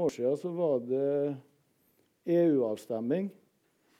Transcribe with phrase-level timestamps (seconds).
[0.00, 1.36] år siden så var det
[2.32, 3.30] EU-avstemning.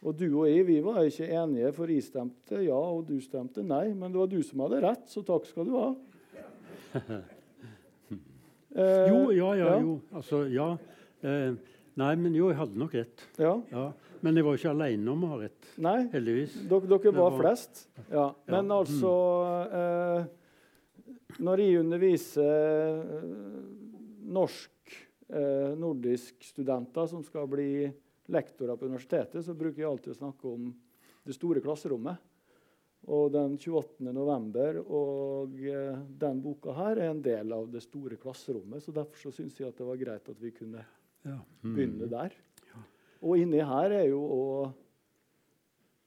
[0.03, 3.63] Og du og jeg vi var ikke enige, for jeg stemte ja, og du stemte
[3.63, 3.93] nei.
[3.95, 5.91] Men det var du som hadde rett, så takk skal du ha.
[8.75, 10.01] eh, jo, ja, ja, jo.
[10.11, 10.73] Altså, ja.
[11.23, 11.53] Eh,
[12.01, 13.29] nei, men jo, jeg hadde nok rett.
[13.39, 13.55] Ja.
[13.71, 13.87] ja.
[14.23, 15.71] Men jeg var ikke alene om å ha rett.
[15.83, 16.59] Nei, heldigvis.
[16.71, 17.87] Dere, dere var, var, flest.
[18.07, 18.27] Ja.
[18.51, 18.79] Men ja.
[18.83, 19.15] altså
[19.79, 20.21] eh,
[21.43, 23.65] Når jeg underviser eh,
[24.35, 24.99] norsk,
[25.33, 27.87] eh, nordisk studenter som skal bli
[28.33, 30.69] lektorer på universitetet, så bruker jeg alltid å snakke om
[31.27, 32.21] det store klasserommet.
[33.11, 34.05] Og den 28.
[34.15, 38.85] november og eh, den boka her er en del av det store klasserommet.
[38.85, 40.85] så Derfor så syns jeg at det var greit at vi kunne
[41.27, 41.41] ja.
[41.65, 41.75] mm.
[41.75, 42.37] begynne der.
[42.71, 42.85] Ja.
[43.27, 44.79] Og inni her er jo òg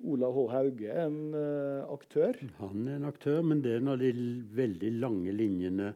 [0.05, 0.41] Olav H.
[0.51, 2.35] Hauge en uh, aktør.
[2.59, 4.11] Han er en aktør, men det er en av de
[4.55, 5.93] veldig lange linjene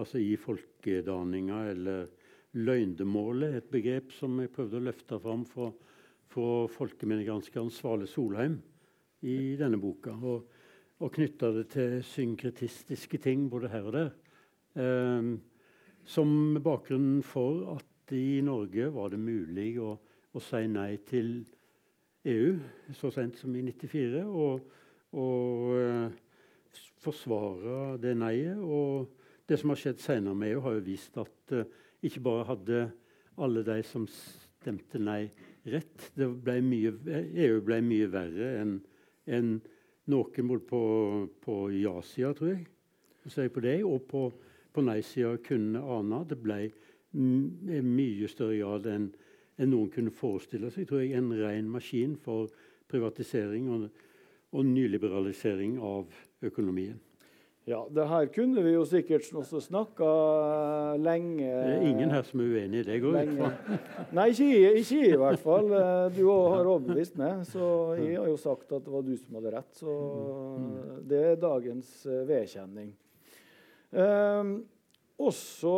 [0.00, 2.06] altså i folkedanninga eller
[2.52, 5.70] løgndemålet, et begrep som jeg prøvde å løfte fram fra,
[6.32, 8.58] fra folkeminnegranskeren Svale Solheim
[9.28, 10.14] i denne boka.
[10.16, 10.44] Og,
[11.02, 14.12] og knytta det til synkretistiske ting både her og der.
[14.76, 15.32] Eh,
[16.04, 19.94] som bakgrunnen for at i Norge var det mulig å,
[20.32, 21.38] å si nei til
[22.28, 22.56] EU
[22.94, 24.24] så sent som i 94.
[24.26, 24.60] Og,
[25.18, 28.60] og eh, forsvare det nei-et.
[28.60, 29.08] Og
[29.48, 32.82] det som har skjedd senere med EU, har jo vist at eh, ikke bare hadde
[33.42, 35.26] alle de som stemte nei,
[35.70, 36.08] rett.
[36.16, 36.92] Ble mye,
[37.46, 38.78] EU ble mye verre enn
[39.30, 39.52] en
[40.10, 40.82] noen både på,
[41.44, 44.24] på ja-sida, tror jeg, på det, og på,
[44.74, 46.24] på nei-sida kunne ane.
[46.26, 49.10] Det ble i mye større grad enn
[49.60, 50.88] en noen kunne forestille seg.
[50.88, 52.50] tror jeg, En ren maskin for
[52.90, 53.88] privatisering og,
[54.52, 56.10] og nyliberalisering av
[56.42, 56.98] økonomien.
[57.70, 60.06] Ja, det her kunne vi jo sikkert også snakka
[60.98, 62.96] lenge Det er ingen her som er uenig i det?
[63.04, 63.76] går ut fra.
[64.18, 65.70] Nei, ikke, ikke i hvert fall.
[66.16, 67.68] Du har overbevist meg, så
[68.00, 69.70] jeg har jo sagt at det var du som hadde rett.
[69.78, 69.94] Så
[71.06, 72.90] det er dagens eh, vedkjenning.
[73.92, 74.52] Eh,
[75.22, 75.76] også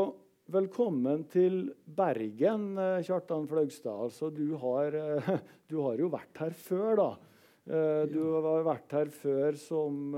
[0.55, 4.07] velkommen til Bergen, eh, Kjartan Fløgstad.
[4.07, 5.33] Altså, du har, eh,
[5.71, 7.13] du har jo vært her før, da.
[7.65, 10.11] Du har vært her før som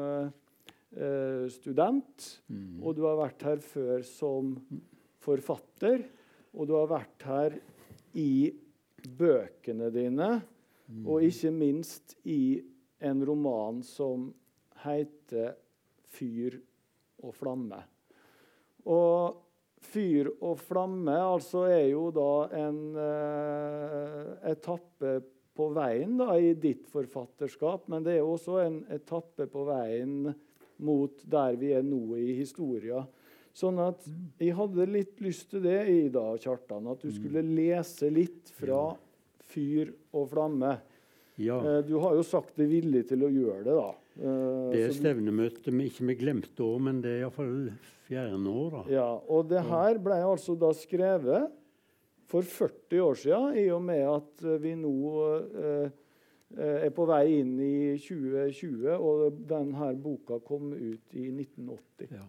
[0.96, 2.82] eh, student, mm.
[2.82, 4.54] og du har vært her før som
[5.22, 6.04] forfatter,
[6.56, 7.58] og du har vært her
[8.16, 8.52] i
[9.18, 10.30] bøkene dine,
[10.88, 11.04] mm.
[11.04, 12.58] og ikke minst i
[13.04, 14.30] en roman som
[14.86, 15.56] heter
[16.06, 16.56] 'Fyr
[17.22, 17.82] og flamme'.
[18.86, 19.42] Og
[19.82, 25.20] 'Fyr og flamme' altså er jo da en eh, etappe
[25.56, 30.34] på veien da, i ditt forfatterskap, men det er også en etappe på veien
[30.78, 33.06] mot der vi er nå i historien.
[33.56, 34.02] Sånn at
[34.36, 38.90] jeg hadde litt lyst til det i dag, Kjartan, at du skulle lese litt fra
[39.46, 40.74] 'Fyr og flamme'.
[41.40, 41.56] Ja.
[41.60, 43.90] Eh, du har jo sagt deg villig til å gjøre det, da.
[44.16, 47.70] Eh, det er stevnemøte vi ikke vi glemte år, men det er iallfall
[48.08, 48.70] fjerne år.
[48.70, 48.82] da.
[48.92, 51.52] Ja, Og det her ble altså da skrevet
[52.26, 54.96] for 40 år siden, i og med at vi nå
[55.56, 55.88] Eh,
[56.54, 62.12] er på vei inn i 2020, og denne boka kom ut i 1980.
[62.14, 62.26] Ja.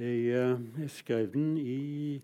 [0.00, 2.22] Jeg, eh, jeg, skrev den i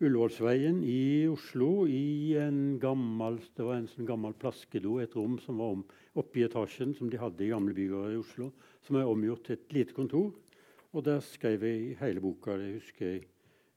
[0.00, 5.58] Ullevålsveien i Oslo i en gammel det var en sånn gammel plaskedo, et rom som
[5.60, 5.82] var om,
[6.16, 8.52] oppe i etasjen, som de hadde i gamle bygårder i Oslo,
[8.86, 10.30] som er omgjort til et lite kontor.
[10.94, 12.56] Og der skrev jeg hele boka.
[12.56, 13.26] Det husker jeg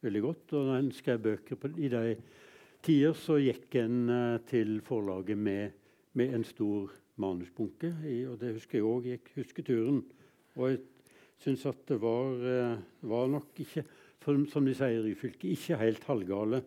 [0.06, 0.54] veldig godt.
[0.56, 2.16] Og når en skrev bøker på, i de
[2.86, 5.81] tider, så gikk en uh, til forlaget med
[6.18, 6.92] med en stor
[7.22, 7.94] manusbunke.
[8.08, 10.04] I, og det husker jeg òg gikk husketuren.
[10.58, 10.82] Og jeg
[11.42, 12.78] syns at det var, eh,
[13.10, 13.86] var, nok ikke,
[14.52, 16.62] som de sier i fylket, ikke helt halvgale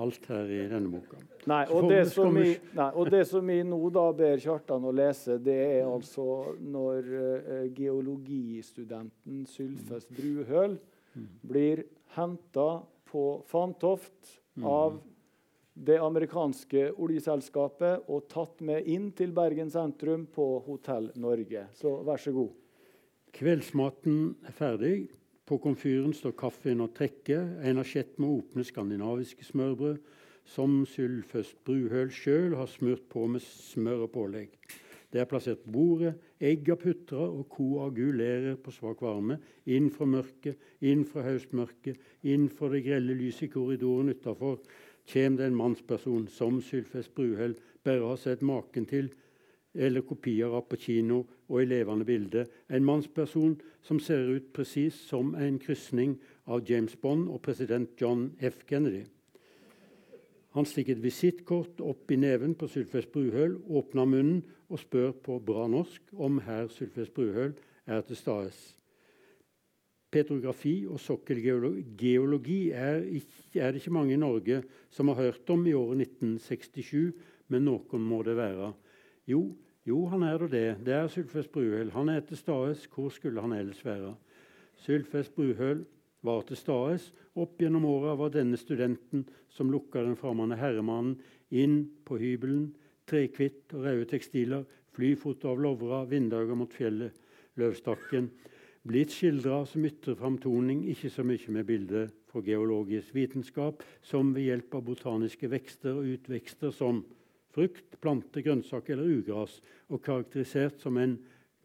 [0.00, 1.18] alt her i denne boka.
[1.50, 4.92] Nei, og, det som, vi, nei, og det som vi nå da ber Kjartan å
[4.94, 6.26] lese, det er altså
[6.62, 11.28] når uh, geologistudenten Sylfes Bruhøl mm.
[11.50, 11.84] blir
[12.16, 12.68] henta
[13.10, 14.66] på Fantoft mm.
[14.68, 15.00] av
[15.80, 21.66] det amerikanske oljeselskapet og tatt med inn til Bergen sentrum på Hotell Norge.
[21.76, 22.52] Så vær så god.
[23.36, 24.94] Kveldsmaten er ferdig.
[25.48, 27.56] På komfyren står kaffen og trekket.
[27.66, 29.98] En asjett med åpne skandinaviske smørbrød
[30.50, 34.54] som Sylføst Bruhøl sjøl har smurt på med smør og pålegg.
[35.10, 39.40] Det er plassert på bordet, egga putra og koagulerer på svak varme.
[39.66, 41.98] Inn fra mørket, inn fra høstmørket,
[42.30, 44.60] inn fra det grelle lyset i korridoren utafor
[45.08, 49.10] kommer det en mannsperson som Sylfest Bruhell bare har sett maken til,
[49.74, 52.46] eller kopier av på kino og i levende bilde.
[52.68, 53.54] En mannsperson
[53.86, 58.64] som ser ut presis som en krysning av James Bond og president John F.
[58.66, 59.04] Kennedy.
[60.58, 65.38] Han stikker et visittkort opp i neven på Sylfest Bruhøl, åpner munnen og spør på
[65.46, 67.54] bra norsk om herr Sylfest Bruhøl
[67.86, 68.50] er til stede.
[70.10, 73.04] Petrografi og sokkelgeologi er,
[73.54, 77.12] er, det ikke mange i Norge som har hørt om i året 1967,
[77.50, 78.72] men noen må det være.
[79.30, 79.44] Jo,
[79.86, 80.66] jo han er da det.
[80.86, 81.92] Det er Sylfest Bruhøl.
[81.94, 82.88] Han er til Staes.
[82.90, 84.14] Hvor skulle han ellers være?
[84.82, 85.84] Sylfest Bruhøl
[86.26, 87.10] var til Staes.
[87.38, 91.18] Opp gjennom åra var denne studenten som lukka den fremmede herremannen
[91.50, 92.72] inn på hybelen.
[93.10, 97.14] Trekvitt og røde tekstiler, flyfoto av Lovra, vinduer mot fjellet,
[97.58, 98.28] Løvstakken.
[98.80, 104.46] Blitt skildra som ytre framtoning, ikke så mye med bilder fra geologisk vitenskap, som ved
[104.46, 107.02] hjelp av botaniske vekster og utvekster som
[107.52, 109.58] frukt, plante, grønnsak eller ugras,
[109.92, 111.18] og karakterisert som en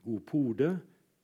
[0.04, 0.74] god pode,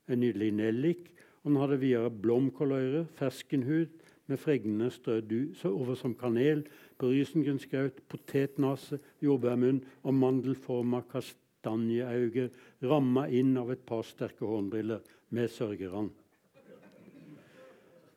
[0.07, 1.11] en nydelig nellik.
[1.43, 3.91] Og den hadde videre blomkåløyre, ferskenhud
[4.31, 5.33] med fregnene strødd
[5.67, 6.63] over som kanel,
[7.03, 12.47] brysengrynsgraut, potetnase, jordbærmunn og mandelforma kastanjeauge
[12.88, 15.03] ramma inn av et par sterke hornbriller
[15.36, 16.12] med sørgerne.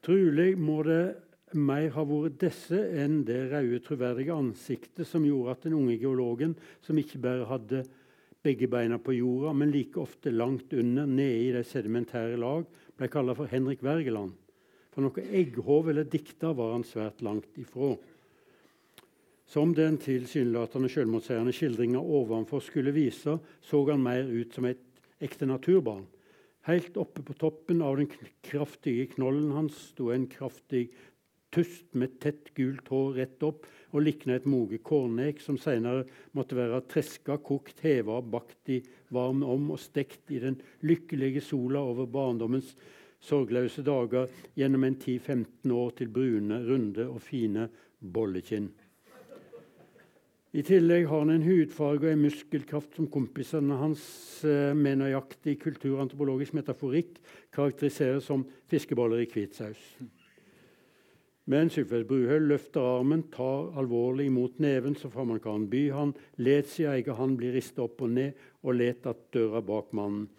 [0.05, 1.03] Trolig må det
[1.57, 6.57] mer ha vært disse enn det røde, troverdige ansiktet som gjorde at den unge geologen,
[6.85, 7.85] som ikke bare hadde
[8.45, 12.67] begge beina på jorda, men like ofte langt under, nede i de sedimentære lag,
[12.99, 14.35] ble kalt for Henrik Wergeland.
[14.93, 17.95] For noe egghov eller dikter var han svært langt ifra.
[19.49, 24.85] Som den tilsynelatende selvmotsigende skildringa ovenfor skulle vise, så han mer ut som et
[25.25, 26.05] ekte naturbarn.
[26.65, 28.09] Helt oppe på toppen av den
[28.45, 30.87] kraftige knollen hans sto en kraftig
[31.55, 36.57] tust med tett gult hår rett opp og likna et moget kornek som senere måtte
[36.59, 38.81] være treska, kokt, heva, bakt i
[39.15, 40.57] varm om og stekt i den
[40.89, 42.73] lykkelige sola over barndommens
[43.25, 47.69] sorgløse dager gjennom en 10-15 år til brune, runde og fine
[48.01, 48.73] bollekinn.
[50.55, 54.05] I tillegg har han en hudfarge og en muskelkraft som kompisene hans
[54.47, 57.17] eh, med nøyaktig kulturantropologisk metaforikk
[57.55, 59.81] karakteriserer som fiskeboller i hvit saus.
[61.51, 66.15] Men Sylfest Bruhøl løfter armen, tar alvorlig imot neven så fram han kan by han,
[66.39, 70.31] let sin egen hand bli ristet opp og ned, og let at døra bak mannen.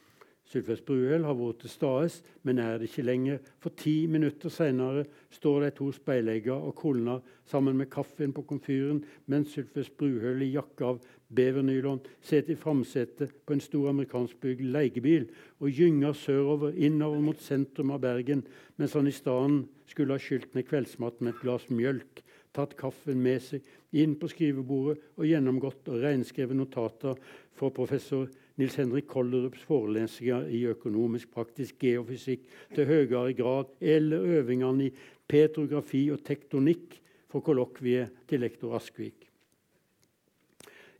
[0.45, 2.09] Sylfest Bruhøl har vært til stede,
[2.45, 3.39] men er det ikke lenger.
[3.59, 9.01] For ti minutter senere står de to speilegger og kulner sammen med kaffen på komfyren,
[9.25, 11.01] mens Sylfest Bruhøl i jakke av
[11.33, 15.25] bevernylon sitter i framsetet på en stor amerikanskbygd leiebil
[15.59, 18.45] og gynger sørover, innover mot sentrum av Bergen,
[18.77, 22.21] mens han i stedet skulle ha skylt ned kveldsmaten med et glass mjølk,
[22.55, 23.65] tatt kaffen med seg
[23.97, 27.17] inn på skrivebordet og gjennomgått og renskrevet notater
[27.55, 34.87] fra professor Nils Henrik Kollerups forelesninger i økonomisk praktisk geofysikk til høyere grad, eller øvingene
[34.87, 34.93] i
[35.27, 36.95] petrografi og tektonikk
[37.31, 39.27] for kollokviet til lektor Askvik.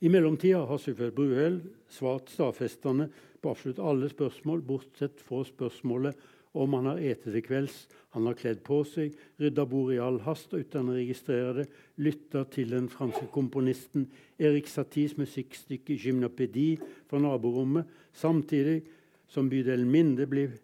[0.03, 3.07] I mellomtida har Sylfeld Bruhell svart stadfestende
[3.39, 6.19] på absolutt alle spørsmål, bortsett fra spørsmålet
[6.55, 7.85] om han har ete til kvelds.
[8.15, 11.65] Han har kledd på seg, rydda bordet i all hast og uten å registrere det,
[11.99, 14.07] lytta til den franske komponisten
[14.39, 16.79] Erik Satis musikkstykke 'Gymnopédie'
[17.09, 18.83] fra naborommet, samtidig
[19.27, 20.55] som bydelen Minde blir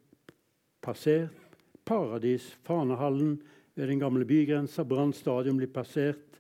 [0.81, 1.35] passert,
[1.85, 3.41] Paradis, Fanehallen
[3.75, 6.39] ved den gamle bygrensa, Brann stadion blir passert,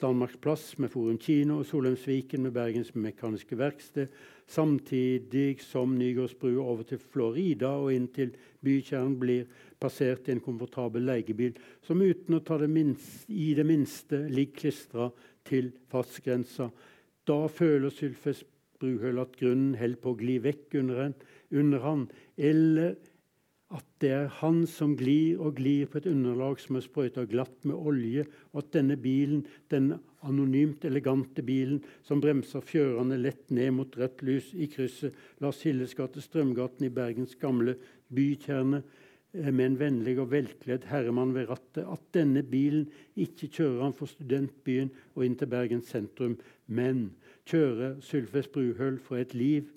[0.00, 4.08] Danmarks Plass med Forum kino og Solheimsviken med Bergens Mekaniske Verksted,
[4.46, 8.34] samtidig som Nygårdsbrua over til Florida og inn til
[8.64, 9.48] bykjernen blir
[9.82, 14.60] passert i en komfortabel leiebil som uten å ta det minste, i det minste ligger
[14.62, 15.10] klistra
[15.46, 16.70] til fartsgrensa.
[17.26, 18.46] Da føler Sylfest
[18.80, 21.14] Bruhøl at grunnen holder på å gli vekk under, en,
[21.56, 22.96] under han, eller
[23.74, 27.64] at det er han som glir og glir på et underlag som er sprøyta glatt
[27.66, 29.42] med olje, og at denne bilen,
[29.72, 29.96] den
[30.26, 35.96] anonymt elegante bilen som bremser fjørene lett ned mot rødt lys i krysset Lars Hilles
[35.98, 37.74] gate, Strømgaten i Bergens gamle
[38.14, 38.84] bykjerne,
[39.34, 43.98] eh, med en vennlig og velkledd herremann ved rattet, at denne bilen ikke kjører han
[43.98, 47.16] for studentbyen og inn til Bergen sentrum, men
[47.50, 49.72] kjører Sylfest Bruhøl for et liv,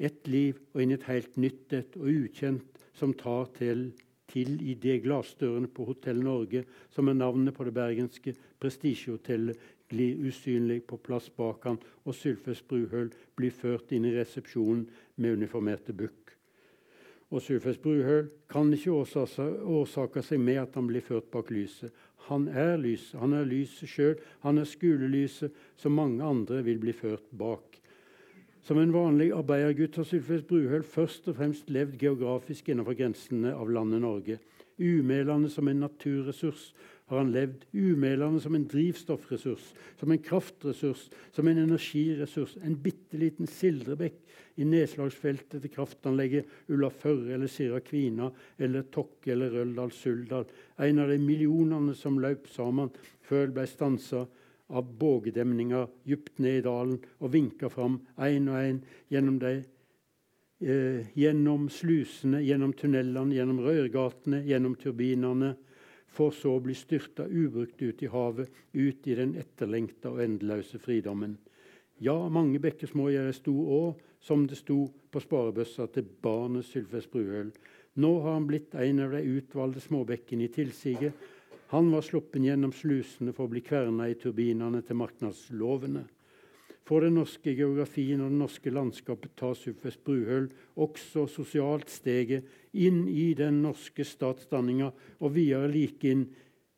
[0.00, 3.90] et liv og inn i et helt nytt et og ukjent som tar til,
[4.30, 9.58] til i de glassdørene på Hotell Norge, som er navnet på det bergenske prestisjehotellet,
[9.90, 14.84] glir usynlig på plass bak han, og Sylfest Bruhøl blir ført inn i resepsjonen
[15.18, 16.36] med uniformerte bukk.
[17.30, 21.90] Og Sylfest Bruhøl kan ikke årsake seg med at han blir ført bak lyset.
[22.28, 26.94] Han er lyset, han er lyset sjøl, han er skolelyset som mange andre vil bli
[26.94, 27.79] ført bak.
[28.62, 33.70] Som en vanlig arbeidergutt har Sylfest Bruhøl først og fremst levd geografisk innenfor grensene av
[33.72, 34.36] landet Norge.
[34.80, 36.70] Umælende som en naturressurs
[37.10, 37.64] har han levd.
[37.72, 44.20] Umælende som en drivstoffressurs, som en kraftressurs, som en energiressurs, en bitte liten sildrebekk
[44.60, 48.28] i nedslagsfeltet til kraftanlegget Ulla Førre eller Sira Kvina
[48.60, 50.46] eller Tokke eller Røldal Suldal,
[50.78, 52.92] en av de millionene som løp sammen
[53.26, 54.26] før ble stansa
[54.70, 58.80] av bågedemninger dypt ned i dalen og vinka fram én og én
[59.12, 59.52] gjennom de
[60.60, 65.54] eh, gjennom slusene, gjennom tunnelene, gjennom rørgatene, gjennom turbinene,
[66.10, 70.80] for så å bli styrta ubrukt ut i havet, ut i den etterlengta og endeløse
[70.82, 71.36] fridommen.
[72.02, 73.82] Ja, mange bekker små gjør sto å,
[74.20, 77.52] som det sto på sparebøssa til barnet Sylfest Bruhøl.
[78.00, 81.14] Nå har han blitt en av de utvalgte småbekkene i tilsiget.
[81.70, 86.02] Han var sluppen gjennom slusene for å bli kverna i turbinene til marknadslovene.
[86.82, 93.04] For den norske geografien og det norske landskapet tar Sylfest Bruhøl også sosialt steget inn
[93.06, 94.88] i den norske statsdanninga
[95.20, 96.24] og videre like inn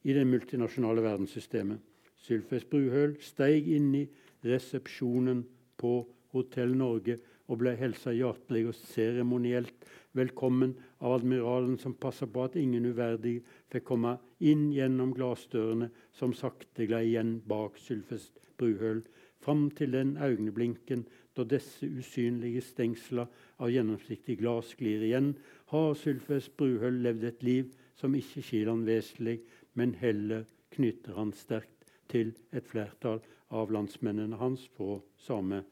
[0.05, 1.81] i det multinasjonale verdenssystemet.
[2.21, 4.05] Sylfest Bruhøl steig inn i
[4.45, 5.41] resepsjonen
[5.81, 6.03] på
[6.37, 7.17] Hotell Norge
[7.49, 13.39] og ble helsa hjertelig og seremonielt velkommen av admiralen som passa på at ingen uverdig
[13.73, 19.03] fikk komme inn gjennom glassdørene som sakte glei igjen bak Sylfest Bruhøl,
[19.43, 23.27] fram til den øyeblinken da disse usynlige stengsler
[23.59, 25.33] av gjennomsiktig glass glir igjen,
[25.73, 29.41] har Sylfest Bruhøl levd et liv som ikke skiller han vesentlig,
[29.75, 30.45] men heller
[30.77, 35.63] knytter han sterkt til et flertall av landsmennene hans fra samme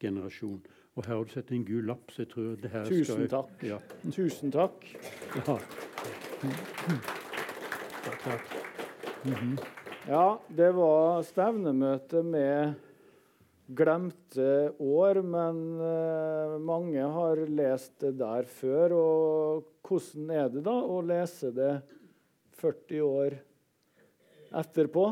[0.00, 0.62] generasjon.
[0.96, 3.32] Og her har du sett en gul lapp, så jeg tror det her Tusen skal
[3.32, 3.64] takk.
[3.64, 3.80] Ja.
[4.12, 4.86] Tusen takk.
[5.46, 7.18] Ja.
[8.02, 8.54] Takk.
[10.08, 12.74] Ja, det var stevnemøte med
[13.70, 18.96] glemte år, men uh, mange har lest det der før.
[18.98, 21.76] Og hvordan er det da å lese det
[22.58, 23.38] 40 år
[24.62, 25.06] etterpå?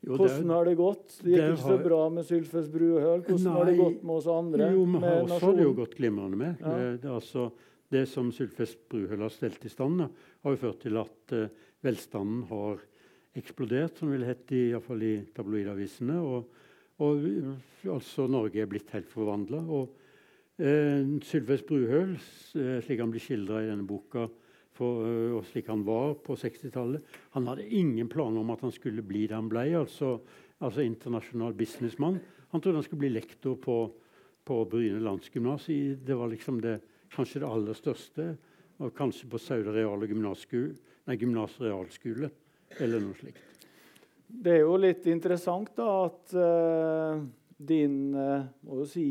[0.00, 1.18] Jo, Hvordan har det gått?
[1.20, 3.24] Det gikk det ikke så bra med Sylfes Bruhøl.
[3.26, 4.68] Hvordan har det gått med oss andre?
[4.72, 6.62] Jo, vi har også det jo gått glimrende med.
[6.64, 6.72] Ja.
[6.78, 7.50] Det, Det, altså,
[7.92, 10.06] det som Sylfes Bruhøl har stelt i stand, da,
[10.46, 12.82] har jo ført til at eh, velstanden har
[13.38, 16.18] eksplodert, som det ville hett i, i, tabloidavisene.
[16.20, 16.60] Og,
[17.00, 17.24] og
[17.96, 19.62] altså Norge er blitt helt forvandla.
[20.60, 22.16] Eh, Sylves Bruhøl,
[22.58, 24.26] eh, slik han blir skildra i denne boka,
[24.76, 28.74] for, eh, og slik han var på 60-tallet, han hadde ingen planer om at han
[28.74, 29.68] skulle bli det han ble.
[29.80, 30.18] altså
[30.60, 32.20] altså internasjonal businessmann.
[32.52, 33.76] Han trodde han skulle bli lektor på,
[34.44, 35.66] på Bryne landsgymnas.
[36.04, 36.80] Det var liksom det,
[37.14, 38.26] kanskje det aller største.
[38.80, 40.72] Og kanskje på Sauda reale gymnasskole,
[41.10, 41.58] nei, gymnas
[42.78, 43.42] eller noe slikt.
[44.30, 47.18] Det er jo litt interessant da at uh,
[47.58, 49.06] din uh, må jo si,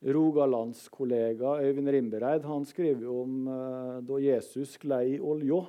[0.00, 5.60] rogalandskollega Øyvind Rimbereid han skriver jo om uh, da Jesus sklei i olja.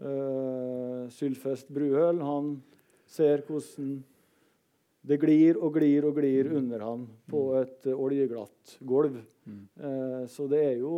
[0.00, 2.56] Uh, Sylfest Bruhøl han
[3.06, 4.00] ser hvordan
[5.00, 9.16] det glir og glir og glir under han på et eh, oljeglatt gulv.
[9.80, 10.94] Eh, så det er jo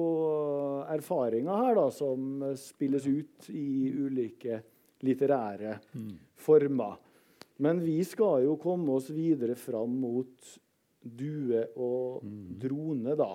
[0.90, 4.58] erfaringer her da, som spilles ut i ulike
[5.06, 5.78] litterære
[6.42, 6.98] former.
[7.62, 10.52] Men vi skal jo komme oss videre fram mot
[11.02, 12.22] due og
[12.62, 13.32] drone, da.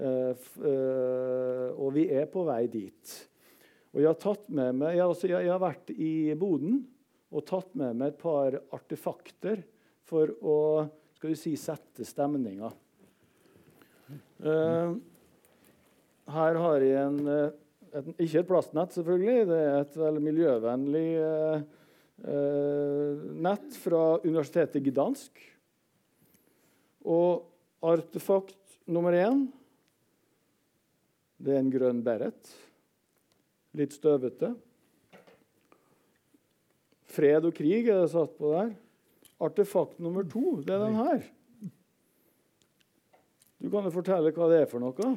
[0.00, 3.16] Eh, f, eh, og vi er på vei dit.
[3.90, 6.80] Og jeg har tatt med meg jeg, altså, jeg, jeg har vært i boden
[7.30, 9.62] og tatt med meg et par artefakter
[10.10, 10.58] for å
[11.20, 12.70] skal vi si, sette stemninga.
[14.40, 14.96] Uh,
[16.32, 17.50] her har jeg en, eh,
[17.98, 19.44] et, ikke et plastnett, selvfølgelig.
[19.50, 21.60] Det er et veldig miljøvennlig uh,
[22.24, 25.44] uh, nett fra Universitetet Gdansk.
[27.04, 27.44] Og
[27.84, 29.44] artefakt nummer én
[31.40, 32.48] det er en grønn beret.
[33.76, 34.54] Litt støvete.
[37.10, 38.72] Fred og krig er det satt på der.
[39.40, 41.22] Artefakt nummer to, det er den her.
[43.60, 45.14] Du kan jo fortelle hva det er for noe.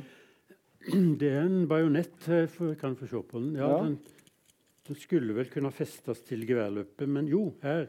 [1.21, 2.25] Det er en bajonett.
[2.27, 3.53] eh, Kan få se på den.
[3.55, 3.83] Ja, Ja.
[3.85, 3.97] Den,
[4.87, 7.85] den skulle vel kunne festes til geværløpet, men jo, her.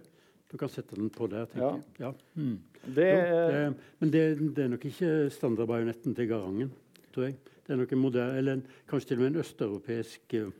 [0.50, 1.72] Du kan sette den på der, tenker Ja.
[1.74, 1.82] jeg.
[1.98, 2.12] Ja.
[2.38, 2.58] Mm.
[2.94, 6.70] Det Jo, er, det, men det, det er nok ikke standardbajonetten til Garangen,
[7.12, 7.34] tror jeg.
[7.66, 10.52] Det er nok en moderne, eller en, kanskje til og med en østeuropeisk en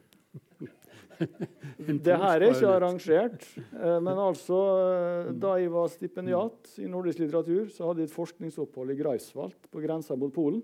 [2.06, 3.44] det her er ikke arrangert.
[3.74, 4.58] eh, Men altså,
[5.28, 9.54] eh, da jeg var stipendiat i nordisk litteratur, så hadde jeg et forskningsopphold i Greifswald,
[9.70, 10.62] på grensa mot Polen.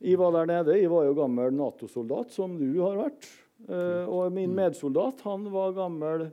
[0.00, 0.78] Jeg var der nede.
[0.80, 3.26] Jeg var jo gammel Nato-soldat, som du har vært.
[3.68, 6.30] Eh, Og min medsoldat han var gammel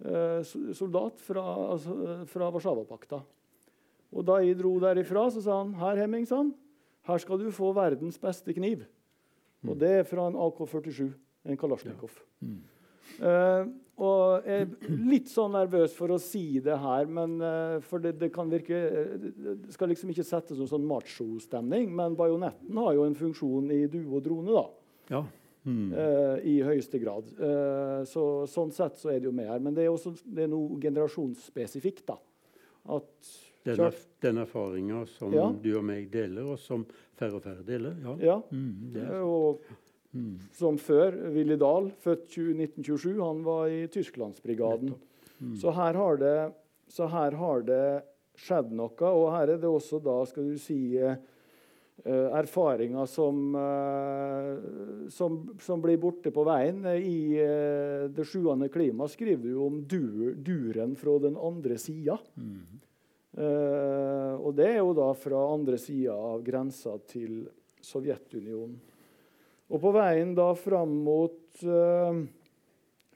[0.00, 1.42] soldat fra,
[1.74, 3.18] altså, fra Warszawapakta.
[4.16, 6.24] Og da jeg dro derifra, så sa han her Hemming,
[7.04, 8.86] her skal du få verdens beste kniv.
[9.68, 11.10] Og det er fra en AK-47,
[11.44, 12.18] en Kalasjnikov.
[13.20, 13.66] Uh,
[14.00, 18.14] og jeg er litt sånn nervøs for å si det her, men, uh, for det,
[18.20, 23.04] det, kan virke Det skal liksom ikke settes som sånn macho-stemning, men bajonetten har jo
[23.08, 24.64] en funksjon i duo og drone, da.
[25.10, 25.22] Ja.
[25.68, 25.90] Mm.
[25.92, 27.26] Uh, I høyeste grad.
[28.08, 29.60] så Sånn sett så er det jo med her.
[29.60, 32.06] Men det er også det er noe generasjonsspesifikt.
[32.08, 32.16] da.
[32.96, 33.10] At
[33.66, 35.50] den, er, den erfaringa som ja.
[35.52, 36.86] du og meg deler, og som
[37.18, 37.98] færre og færre deler.
[38.00, 38.16] Ja.
[38.24, 38.38] ja.
[38.56, 39.60] Mm, og
[40.10, 40.38] Mm.
[40.56, 41.14] Som før.
[41.34, 44.94] Willy Dahl, født 1927, han var i Tysklandsbrigaden.
[45.38, 45.56] Mm.
[45.60, 46.38] Så, her har det,
[46.90, 47.84] så her har det
[48.40, 48.96] skjedd noe.
[49.10, 51.14] Og her er det også da, skal du si uh,
[52.40, 56.82] erfaringer som, uh, som, som, blir borte på veien.
[56.96, 62.18] I uh, Det sjuende klima skriver du om dur, duren fra den andre sida.
[62.36, 62.78] Mm.
[64.42, 67.44] og det er jo da fra andre sida av grensa til
[67.80, 68.89] Sovjetunionen.
[69.70, 72.22] Og på veien da fram mot, eh,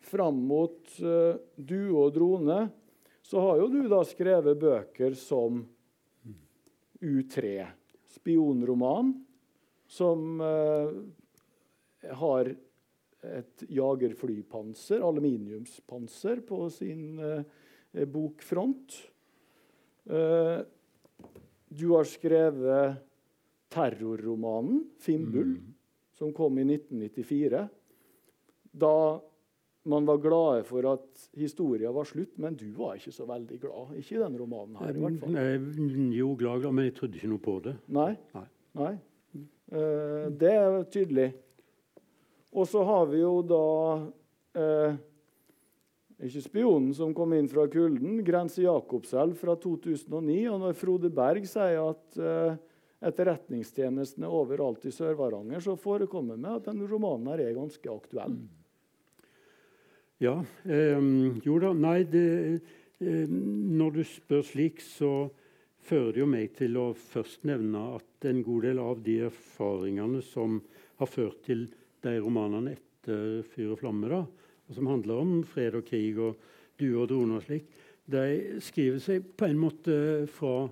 [0.07, 2.59] fram mot eh, due og drone
[3.25, 5.65] så har jo du da skrevet bøker som
[7.05, 7.57] U3,
[8.15, 9.11] spionroman,
[9.91, 10.95] som eh,
[12.21, 12.53] har
[13.25, 17.17] et jagerflypanser, aluminiumspanser, på sin
[18.13, 18.99] bokfront.
[21.65, 22.99] du har skrevet
[23.73, 25.57] terrorromanen 'Fimbul'.
[25.57, 25.74] Mm
[26.19, 27.65] som kom i 1994.
[28.75, 28.97] Da
[29.85, 33.97] man var glade for at historien var slutt, men du var ikke så veldig glad.
[34.01, 36.15] Ikke i den romanen her, i hvert fall.
[36.17, 37.75] Jo, glad, glad, men jeg trodde ikke noe på det.
[37.93, 38.13] Nei.
[38.37, 38.47] Nei.
[38.81, 38.95] Nei.
[39.75, 41.29] Uh, det er tydelig.
[42.55, 43.65] Og så har vi jo da
[44.57, 44.97] uh,
[46.25, 50.39] ikke spionen som kom inn fra kulden, Grense Jakobselv fra 2009.
[50.55, 52.57] Og når Frode Berg sier at uh,
[53.05, 58.37] etterretningstjenestene overalt i Sør-Varanger, så forekommer det at denne romanen her er ganske aktuell.
[60.23, 60.39] Ja.
[60.65, 61.01] Eh,
[61.45, 61.73] jo da.
[61.77, 62.61] Nei, det,
[63.01, 65.29] eh, når du spør slik, så
[65.85, 70.23] fører det jo meg til å først nevne at en god del av de erfaringene
[70.25, 70.63] som
[71.01, 71.67] har ført til
[72.05, 76.39] de romanene etter 'Fyr og flamme', da, og som handler om fred og krig og
[76.81, 77.67] duer og droner og slik,
[78.09, 79.95] de skriver seg på en måte
[80.29, 80.69] fra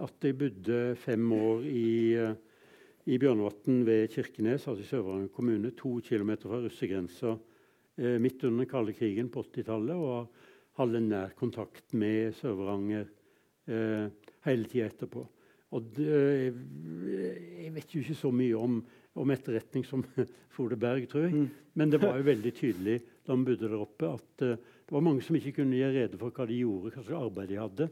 [0.00, 2.16] at jeg bodde fem år i,
[3.10, 7.34] i Bjørnvatn ved Kirkenes, altså i Sør-Varanger kommune, to kilometer fra russegrensa
[7.98, 9.96] eh, midt under den kalde krigen på 80-tallet.
[9.96, 10.46] Og
[10.80, 13.08] hadde nær kontakt med Sør-Varanger
[13.68, 14.08] eh,
[14.46, 15.26] hele tida etterpå.
[15.70, 16.10] Og det,
[17.60, 18.80] jeg vet jo ikke så mye om,
[19.20, 20.02] om etterretning som
[20.54, 21.34] Frode Berg, tror jeg.
[21.36, 21.74] Mm.
[21.78, 25.22] Men det var jo veldig tydelig da vi bodde der oppe, at det var mange
[25.22, 27.90] som ikke kunne gi rede for hva de gjorde, hva slags arbeid de hadde.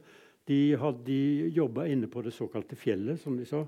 [0.49, 1.13] De, hadde,
[1.53, 3.67] jobba inne på det såkalte fjellet, som de sa.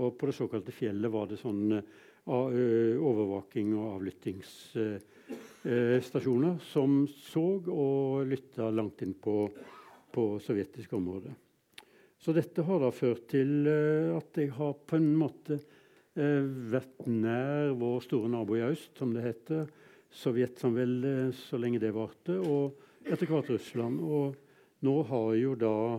[0.00, 1.82] Og på det såkalte fjellet var det sånn uh,
[2.24, 9.50] overvåking og avlyttingsstasjoner uh, som så og lytta langt inn på,
[10.10, 11.30] på sovjetisk område.
[12.18, 15.58] Så dette har da ført til uh, at jeg har på en måte
[16.14, 19.66] vært nær vår store nabo i øst, som det heter.
[20.14, 23.98] Sovjetsamveldet så lenge det varte, og etter hvert Russland.
[23.98, 24.30] Og
[24.86, 25.98] nå har jo da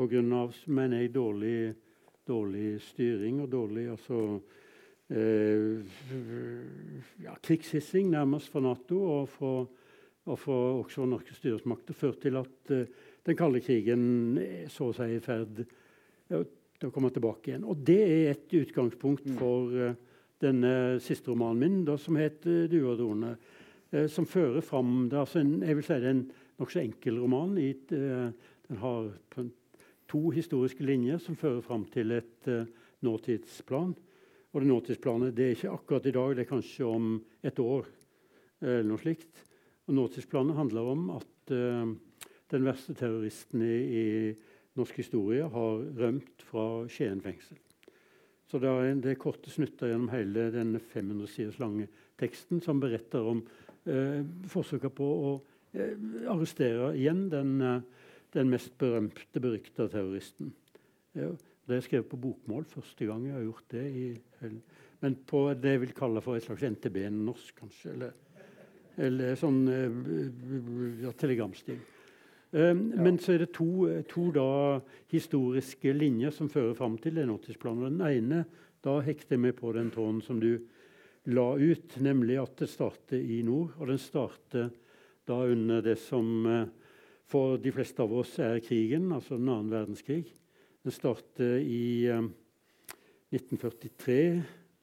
[0.00, 0.22] Pga.
[0.66, 1.74] mener jeg, dårlig,
[2.24, 4.40] dårlig styring og dårlig altså,
[5.12, 5.82] eh,
[7.20, 9.52] ja, krigshissing nærmest fra Nato og fra,
[10.24, 12.88] og fra også norske styresmakter førte til at eh,
[13.26, 15.66] den kalde krigen er så å si i ferd
[16.30, 17.68] til å komme tilbake igjen.
[17.68, 19.36] Og det er et utgangspunkt mm.
[19.36, 19.90] for uh,
[20.40, 20.72] denne
[21.04, 23.34] siste romanen min, da, som heter 'Due og drone'.
[24.08, 26.26] Som fører fram det altså en, jeg vil si det er en
[26.62, 27.58] nokså enkel roman.
[27.58, 29.10] I, den har
[30.10, 32.66] to historiske linjer som fører fram til et uh,
[33.06, 33.94] nåtidsplan.
[34.50, 37.10] Og det nåtidsplanet det er ikke akkurat i dag, det er kanskje om
[37.42, 37.86] et år.
[38.60, 39.44] eller noe slikt.
[39.88, 41.92] Og Nåtidsplanet handler om at uh,
[42.50, 44.34] den verste terroristen i, i,
[44.78, 47.58] norsk historie har rømt fra Skien fengsel.
[48.46, 52.82] Så det er, det er korte snutter gjennom hele denne 500 siders lange teksten som
[52.82, 53.42] beretter om
[53.86, 54.20] uh,
[54.50, 55.32] forsøket på å
[56.30, 57.82] arrestere igjen den uh,
[58.34, 60.52] den mest berømte, berykta terroristen.
[61.14, 63.84] Det er skrevet på bokmål første gang jeg har gjort det.
[63.90, 64.50] I,
[65.00, 67.94] men på det jeg vil kalle for et slags NTB-norsk, kanskje.
[67.94, 68.12] Eller,
[69.00, 71.78] eller sånn uh, ja, telegramstil.
[72.50, 73.04] Um, ja.
[73.06, 74.48] Men så er det to, to da,
[75.12, 77.98] historiske linjer som fører fram til den nåtidsplanen.
[77.98, 78.44] Den ene
[78.84, 80.52] da hekter jeg meg på den tråden som du
[81.30, 83.74] la ut, nemlig at det starter i nord.
[83.78, 84.70] Og den starter
[85.28, 86.66] da under det som uh,
[87.30, 90.24] for de fleste av oss er krigen, altså den annen verdenskrig.
[90.82, 92.26] Den starter i eh,
[93.30, 94.22] 1943,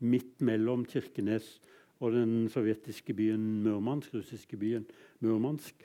[0.07, 1.57] midt mellom Kirkenes
[1.99, 4.85] og den sovjetiske byen Murmansk, russiske byen
[5.25, 5.75] Murmansk,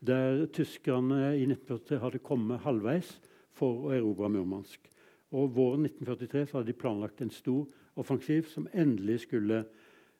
[0.00, 3.14] der tyskerne i 1943 hadde kommet halvveis
[3.56, 4.90] for å erobre Murmansk.
[5.36, 7.68] Og Våren 1943 hadde de planlagt en stor
[8.00, 9.62] offensiv som endelig skulle,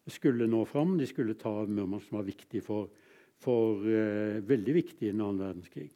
[0.06, 0.94] skulle nå fram.
[1.00, 2.88] De skulle ta Murmansk, som var viktig for,
[3.40, 5.88] for eh, veldig viktig i den annen verdenskrig.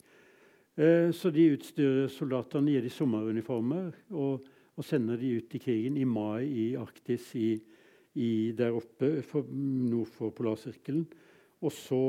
[0.77, 5.99] Eh, så de utstyrer soldatene, gir de sommeruniformer og, og, sender de ut i krigen
[6.01, 7.53] i mai i Arktis i,
[8.19, 11.07] i der oppe for, nord for polarsirkelen.
[11.65, 12.05] Og så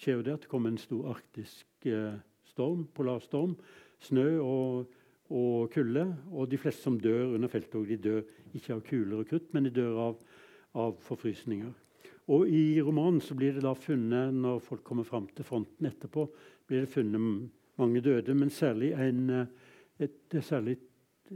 [0.00, 2.18] skjer det at det kommer en stor arktisk eh,
[2.52, 3.56] storm, polarstorm.
[4.00, 4.96] Snø og
[5.30, 6.04] og kulde.
[6.32, 8.22] Og de fleste som dør under felttog, de dør
[8.54, 10.18] ikke av kuler og krutt, men de dør av,
[10.74, 11.72] av forfrysninger.
[12.30, 16.28] Og I romanen så blir det da funnet, når folk kommer fram til fronten etterpå,
[16.68, 17.48] blir det funnet
[17.80, 19.48] mange døde, men særlig, en,
[19.98, 20.86] et, særlig et,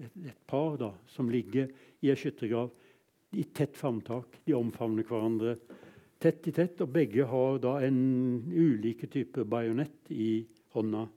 [0.05, 1.67] et, par da, som ligger
[2.05, 2.71] i ei skyttergrav
[3.35, 4.39] i tett favntak.
[4.47, 5.57] De omfavner hverandre
[6.23, 7.99] tett i tett, og begge har da en
[8.55, 10.45] ulike typer bajonett i
[10.77, 11.09] hånda.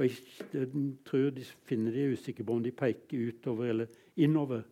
[0.00, 0.66] Og jeg
[1.06, 4.64] tror de finner de er usikre på om de peker utover eller innover.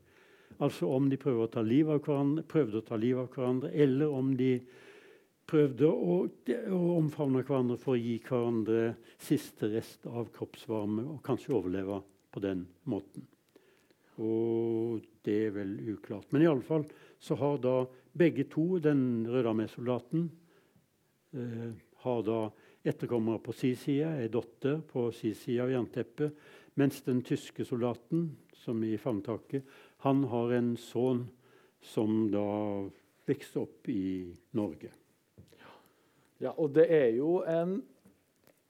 [0.58, 3.72] Altså om de prøvde å ta livet av hverandre, prøvde å ta livet av hverandre,
[3.72, 4.52] eller om de
[5.48, 11.54] prøvde å, å omfavne hverandre for å gi hverandre siste rest av kroppsvarme og kanskje
[11.56, 12.02] overleve
[12.34, 13.24] på den måten.
[14.18, 16.26] Og det er vel uklart.
[16.34, 16.84] Men i alle fall
[17.22, 17.76] så har da
[18.18, 20.26] begge to, den røde armé-soldaten,
[21.38, 21.70] eh,
[22.02, 22.40] har da
[22.88, 26.34] etterkommere på si side, ei datter på si side av jernteppet.
[26.78, 29.64] Mens den tyske soldaten, som i favntaket,
[30.04, 31.26] han har en sønn
[31.82, 32.46] som da
[33.28, 34.90] vokste opp i Norge.
[36.38, 37.80] Ja, og det er jo en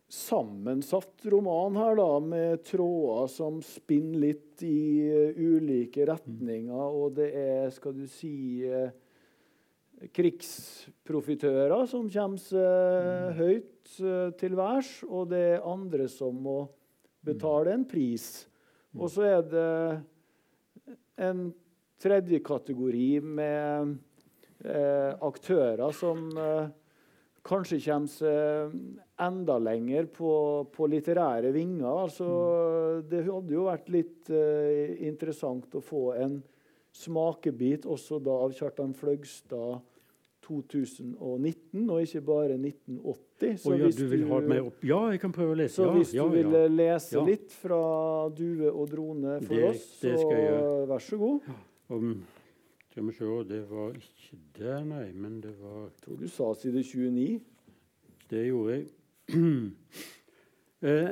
[0.09, 6.73] sammensatt roman her, da, med tråder som spinner litt i uh, ulike retninger.
[6.73, 8.89] Og det er, skal du si uh,
[10.17, 16.63] krigsprofitører som kommer uh, høyt uh, til værs, og det er andre som må
[17.29, 18.47] betale en pris.
[18.97, 19.73] Og så er det
[21.19, 21.49] en
[21.99, 23.97] tredje kategori med
[24.65, 26.29] eh, aktører som
[27.49, 28.75] kanskje kommer seg
[29.19, 30.33] enda lenger på,
[30.71, 31.89] på litterære vinger.
[31.89, 32.29] Altså,
[33.09, 36.37] det hadde jo vært litt interessant å få en
[36.95, 39.81] smakebit også da av Kjartan Fløgstad
[40.49, 43.61] 2019, og ikke bare 1980.
[43.63, 45.77] Så oh, ja, du kan prøve å lese.
[45.77, 47.79] Så hvis ja, du vil lese litt fra
[48.35, 50.41] Due og drone for det, oss, det så
[50.91, 51.53] vær så god.
[51.93, 52.13] Um,
[52.91, 56.53] skal vi se Det var ikke det, nei, men det var Jeg tror du sa
[56.59, 57.41] side 29.
[58.29, 58.89] Det gjorde jeg.
[60.79, 61.11] Uh,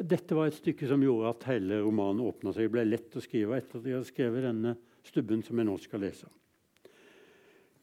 [0.00, 2.70] dette var et stykke som gjorde at hele romanen åpna seg.
[2.70, 4.72] Det ble lett å skrive etter at jeg hadde skrevet denne
[5.04, 6.30] stubben som jeg nå skal lese.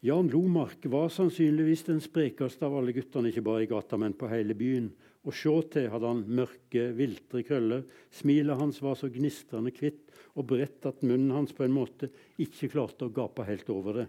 [0.03, 4.29] Jan Lomark var sannsynligvis den sprekeste av alle guttene, ikke bare i gata, men på
[4.29, 4.91] hele byen.
[5.25, 7.86] Og se til hadde han mørke, viltre krøller.
[8.13, 12.69] Smilet hans var så gnistrende hvitt og bredt at munnen hans på en måte ikke
[12.75, 14.05] klarte å gape helt over det.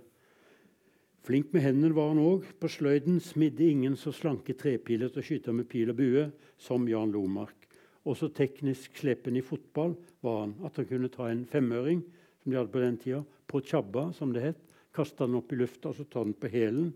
[1.27, 2.45] Flink med hendene var han òg.
[2.61, 6.29] På sløyden smidde ingen så slanke trepiler til å skyte med pil og bue
[6.61, 7.65] som Jan Lomark.
[8.07, 12.05] Også teknisk slepen i fotball var han at han kunne ta en femøring
[12.43, 14.66] som de hadde på den tida, på tjabba, som det het.
[14.97, 16.95] Kaste den opp i lufta og så ta den på hælen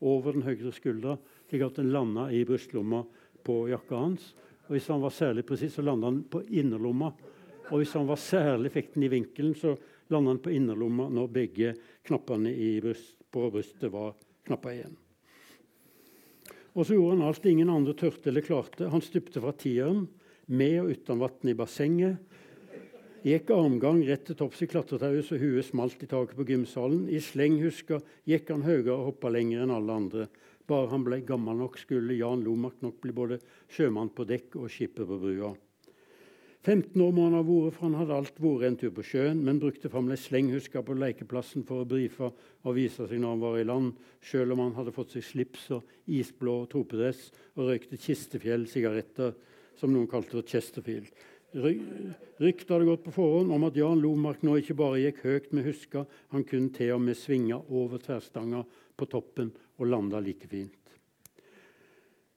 [0.00, 1.16] over den høyre skuldra,
[1.48, 3.02] slik at den landa i brystlomma
[3.44, 4.32] på jakka hans.
[4.68, 7.12] Og Hvis han var særlig presis, så landa han på innerlomma.
[7.70, 9.76] Og hvis han var særlig fikk den i vinkelen, så
[10.08, 11.74] landa han på innerlomma når begge
[12.06, 14.14] knappene bryst, på brystet var
[14.46, 14.96] knappa igjen.
[16.72, 18.88] Og så gjorde han alt ingen andre tørte eller klarte.
[18.88, 20.06] Han stupte fra tieren,
[20.46, 22.16] med og uten vann i bassenget,
[23.26, 27.08] Gikk armgang rett til topps i klatretauet så huet smalt i taket på gymsalen.
[27.10, 27.98] I slenghuska
[28.30, 30.26] gikk han høyere og hoppa lenger enn alle andre.
[30.70, 33.40] Bare han ble gammel nok, skulle Jan Lomark nok bli både
[33.74, 35.50] sjømann på dekk og skipper på brua.
[36.62, 39.40] 15 år må han ha vært, for han hadde alt vært en tur på sjøen,
[39.42, 43.58] men brukte fremdeles slenghuska på lekeplassen for å brife og vise seg når han var
[43.58, 49.34] i land, selv om han hadde fått seg slips og isblå tropedress og røykte Kistefjell-sigaretter,
[49.78, 51.10] som noen kalte for Chesterfield.
[51.54, 55.64] Ryktet hadde gått på forhånd om at Jan Lomark nå ikke bare gikk høyt med
[55.64, 58.64] huska, han kunne til og med svinge over tverrstanga
[58.98, 60.74] på toppen og landa like fint.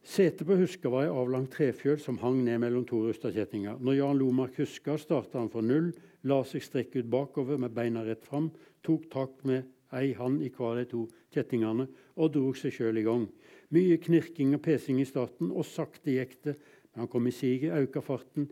[0.02, 3.78] Setet på huska var ei avlang trefjøl som hang ned mellom to rustakjettinger.
[3.84, 5.92] Når Jan Lomark huska, starta han fra null,
[6.26, 8.50] la seg strekke ut bakover med beina rett fram,
[8.82, 11.04] tok tak med ei hand i hver de to
[11.36, 13.28] kjettingene og drog seg sjøl i gang.
[13.76, 16.58] Mye knirking og pesing i starten, og sakte gikk det.
[16.92, 18.50] Men han kom i siget, auka farten,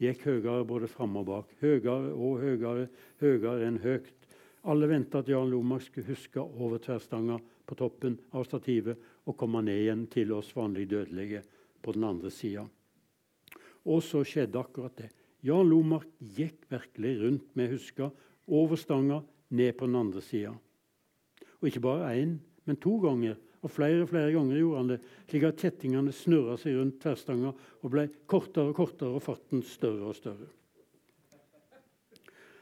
[0.00, 1.52] gikk høyere både fram og bak.
[1.60, 2.88] Høyere og høyere,
[3.20, 4.10] høyere enn høyt.
[4.68, 9.62] Alle venta at Jan Lomark skulle huske over tverrstanga på toppen av stativet og komme
[9.64, 11.42] ned igjen til oss vanlige dødelige
[11.80, 12.66] på den andre sida.
[13.88, 15.10] Og så skjedde akkurat det.
[15.46, 18.10] Jan Lomark gikk virkelig rundt med huska
[18.50, 20.52] over stanga, ned på den andre sida.
[21.60, 22.36] Og ikke bare én,
[22.66, 23.38] men to ganger.
[23.60, 27.52] Og flere og flere ganger gjorde han det, slik at kjettingene snurra seg rundt tverrstanga
[27.52, 30.48] og ble kortere og kortere og farten større og større.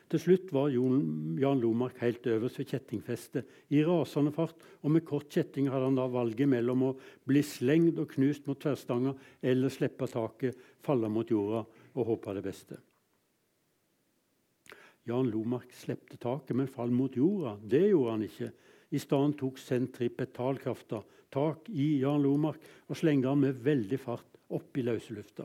[0.08, 5.28] Til slutt var Jan Lomark helt øverst ved kjettingfestet i rasende fart, og med kort
[5.28, 6.94] kjetting hadde han da valget mellom å
[7.28, 9.12] bli slengt og knust mot tverrstanga
[9.44, 12.78] eller slippe taket, falle mot jorda og håpe det beste.
[15.08, 18.50] Jan Lomark slepte taket, men fall mot jorda, det gjorde han ikke.
[18.90, 24.78] I stedet tok sentripetalkrafta tak i Jan Lomark og slengte han med veldig fart opp
[24.80, 25.44] i løse lufta.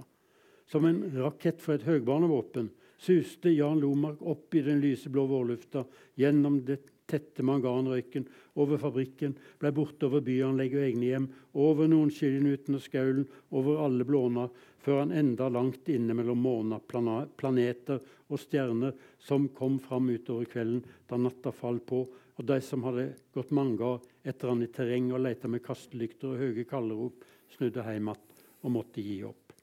[0.65, 2.69] Som en rakett fra et høgbanevåpen
[3.03, 5.83] suste Jan Lomark opp i den lyseblå vårlufta,
[6.15, 6.79] gjennom det
[7.09, 8.23] tette manganrøyken,
[8.63, 11.27] over fabrikken, ble bortover byanlegg og egne hjem,
[11.59, 14.47] over Nordsjøen og Skaulen, over alle blåner,
[14.83, 20.83] før han enda langt inne mellom måner, planeter og stjerner som kom fram utover kvelden
[21.09, 22.05] da natta falt på,
[22.37, 26.33] og de som hadde gått mange år etter han i terreng og leita med kastelykter
[26.33, 28.29] og høye kallerop, snudde hjem igjen
[28.63, 29.53] og måtte gi opp.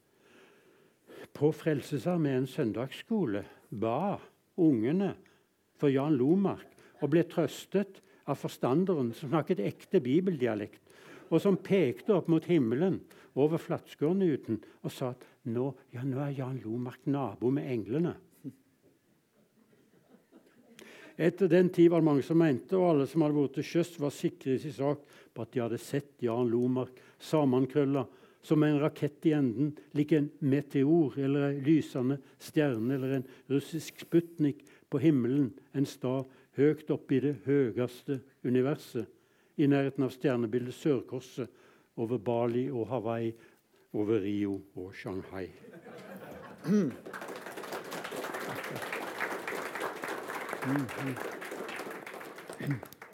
[1.34, 4.18] På Frelsesarmeens søndagsskole ba
[4.60, 5.14] ungene
[5.80, 6.68] for Jan Lomark
[7.00, 10.82] og ble trøstet av forstanderen som snakket ekte bibeldialekt,
[11.30, 12.98] og som pekte opp mot himmelen
[13.38, 18.16] over Flatskårnuten og sa at nå, ja, nå er Jan Lomark nabo med englene.
[21.20, 23.92] Etter den tid var det mange som mente, og alle som hadde vært til sjøs,
[24.00, 25.02] var sikre i sin sak
[25.36, 28.06] på at de hadde sett Jan Lomark sammenkrølla
[28.42, 34.00] som en rakett i enden, lik en meteor eller en lysende stjerne eller en russisk
[34.06, 36.24] Sputnik på himmelen en stad
[36.56, 39.04] høyt oppe i det høyeste universet,
[39.60, 41.50] i nærheten av stjernebildet Sørkorset,
[42.00, 43.34] over Bali og Hawaii,
[43.92, 45.50] over Rio og Shanghai.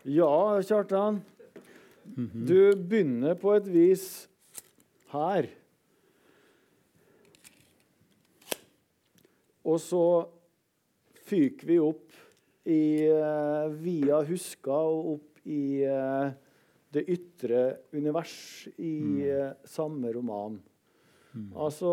[0.06, 1.20] Ja, Kjartan.
[2.14, 4.06] Du begynner på et vis
[5.10, 5.48] her.
[9.66, 10.04] Og så
[11.26, 12.14] fyker vi opp
[12.66, 16.30] i, uh, via Huska og opp i uh,
[16.94, 17.64] det ytre
[17.94, 18.36] univers
[18.78, 20.60] i uh, samme roman.
[21.34, 21.50] Mm.
[21.52, 21.90] Altså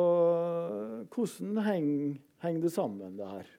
[1.10, 3.50] Hvordan henger heng det sammen, det her?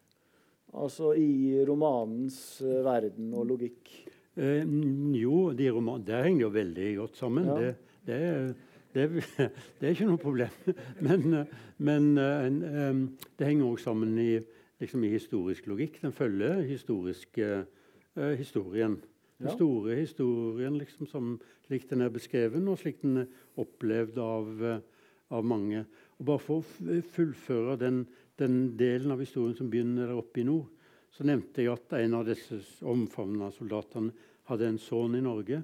[0.75, 3.93] Altså i romanens verden og logikk?
[4.35, 7.45] jo, de roman, det henger jo veldig godt sammen.
[7.47, 7.59] Ja.
[7.61, 8.49] Det, det er
[8.95, 9.11] det,
[9.79, 10.75] det, er ikke noe problem.
[11.07, 11.47] Men,
[11.83, 13.01] men um,
[13.39, 14.39] det henger også sammen i,
[14.81, 15.99] liksom i, historisk logikk.
[16.03, 19.01] Den følger historisk, uh, historien.
[19.39, 19.57] Den ja.
[19.57, 21.33] store historien liksom, som,
[21.67, 24.63] slik den er beskreven, og slik den er opplevd av,
[25.35, 25.83] av mange.
[26.21, 28.05] Og bare for å fullføre den,
[28.41, 30.71] den, delen av historien som begynner der oppe i nord,
[31.15, 32.59] så nevnte jeg at en av disse
[32.91, 34.15] omfavna soldatene
[34.51, 35.61] hadde en sønn i Norge.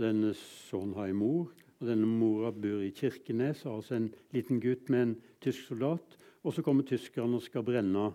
[0.00, 1.50] Denne sønnen har en mor.
[1.80, 6.16] Og denne mora bor i Kirkenes, altså en liten gutt med en tysk soldat.
[6.44, 8.10] Og så kommer tyskerne og skal brenne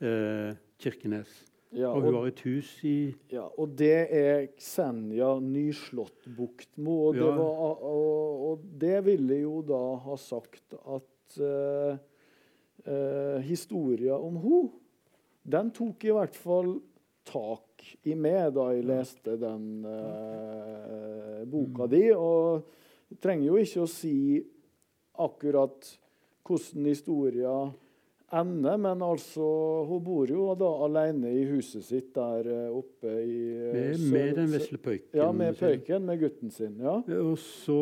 [0.00, 1.32] eh, Kirkenes.
[1.76, 2.96] Ja, og, og, hun har et hus i
[3.32, 6.96] Ja, og det er Xenia Nyslåttbuktmo.
[7.08, 7.32] Og, ja.
[7.32, 7.82] og,
[8.50, 11.98] og, det ville jo da ha sagt at uh,
[12.84, 14.74] uh, historia om henne,
[15.46, 16.74] den tok i hvert fall
[17.26, 21.90] tak i meg da jeg leste den eh, boka mm.
[21.92, 22.04] di.
[22.14, 24.16] Og trenger jo ikke å si
[25.22, 25.90] akkurat
[26.46, 27.56] hvordan historia
[28.36, 29.44] ender, men altså
[29.86, 34.34] Hun bor jo da alene i huset sitt der eh, oppe i eh, Med, med
[34.40, 35.14] den vesle pøyken?
[35.14, 36.78] Ja, med pøyken, med gutten sin.
[36.82, 36.98] ja.
[37.22, 37.78] Og så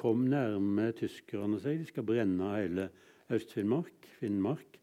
[0.00, 1.80] kom nærme tyskerne seg.
[1.82, 2.90] De skal brenne hele
[3.30, 4.08] Øst-Finnmark.
[4.20, 4.78] Finnmark.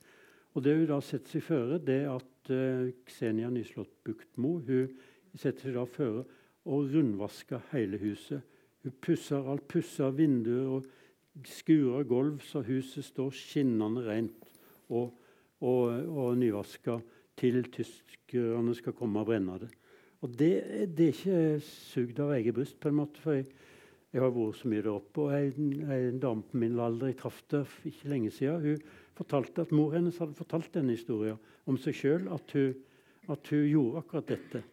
[0.55, 4.93] Og det hun da setter seg føre, det at uh, Ksenia Nyslått Buktmo hun
[5.37, 6.23] setter seg da føre
[6.67, 8.41] og rundvasker hele huset
[8.87, 14.47] hun pusser alt, pusser vinduer og skurer gulv så huset står skinnende rent
[14.87, 15.11] og,
[15.59, 16.99] og, og nyvaska
[17.37, 19.69] til tyskerne skal komme og brenne det.
[20.25, 20.51] Og det,
[20.97, 23.45] det er ikke sugd av eget bryst, på en måte, for jeg,
[24.17, 25.25] jeg har vært så mye der oppe.
[25.27, 29.03] Og en, en dame på min alder jeg traff der for ikke lenge siden, hun
[29.17, 31.37] fortalte at mor hennes hadde fortalt denne historien
[31.69, 32.55] om seg sjøl, at,
[33.27, 34.63] at, hun gjorde akkurat dette.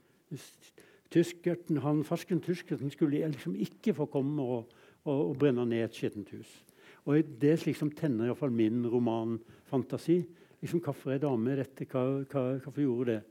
[1.13, 4.73] Tyskerten, han Farsken tyskerten skulle liksom ikke få komme og,
[5.05, 6.57] og, og brenne ned et skittent hus.
[7.05, 10.23] Og Det liksom tenner iallfall min romanfantasi.
[10.65, 11.85] Liksom, hvorfor er dame dette?
[11.85, 13.23] Hva, hva, hvorfor gjorde det?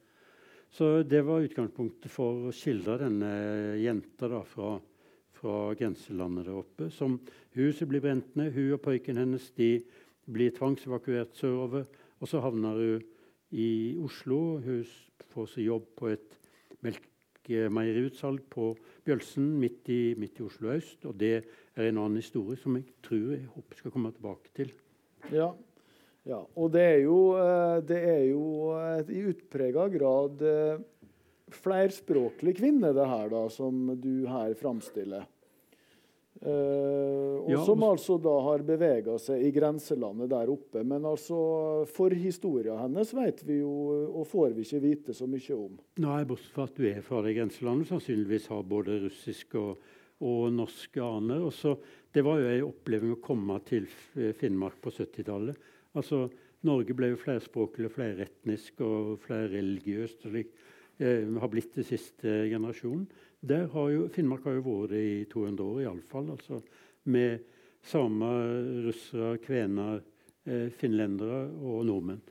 [0.73, 3.33] Så det var utgangspunktet for å skildre denne
[3.81, 4.75] jenta da, fra,
[5.43, 6.89] fra grenselandet der oppe.
[6.91, 7.19] Som
[7.57, 9.75] huset blir brent ned, hun og pojken hennes de
[10.31, 11.89] blir tvangsevakuert sørover.
[12.23, 13.03] Og så havner hun
[13.51, 14.61] i Oslo.
[14.63, 14.85] Hun
[15.33, 16.39] får seg jobb på et
[16.83, 18.71] melkemeieriutsalg på
[19.03, 21.03] Bjølsen midt i, midt i, Oslo øst.
[21.09, 24.73] Og det er en annen historie som jeg tror jeg håper skal komme tilbake til.
[25.33, 25.51] Ja,
[26.23, 28.71] ja, og det er jo, eh, det er jo
[29.11, 30.83] i utprega grad eh,
[31.51, 35.27] flerspråklig kvinne, det her da, som du her framstiller.
[36.43, 40.83] Uh, og ja, som altså da har bevega seg i grenselandet der oppe.
[40.87, 41.37] Men altså,
[41.95, 43.73] forhistoria hennes vet vi jo,
[44.11, 45.77] og får vi ikke vite så mye om.
[46.03, 49.83] Nei, bortsett fra at du er fra det grenselandet, sannsynligvis har både russisk og,
[50.23, 51.47] og norske aner.
[52.13, 53.87] det var jo en oppleving å komme til
[54.39, 55.71] Finnmark på 70-tallet.
[55.95, 56.25] Altså,
[56.63, 60.25] Norge ble jo flerspråklig, fleretnisk og flerreligiøst.
[60.25, 60.53] og slik
[60.99, 63.07] eh, har blitt det siste generasjonen.
[63.43, 66.29] Der har jo, Finnmark har jo vært i 200 år iallfall.
[66.31, 66.61] Altså,
[67.11, 67.41] med
[67.83, 68.53] samer,
[68.85, 69.99] russere, kvener,
[70.47, 72.21] eh, finlendere og nordmenn.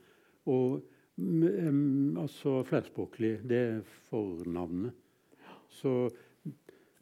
[0.49, 0.81] Og
[1.17, 3.35] um, altså flerspråklig.
[3.45, 4.95] Det er fornavnet.
[5.69, 5.93] Så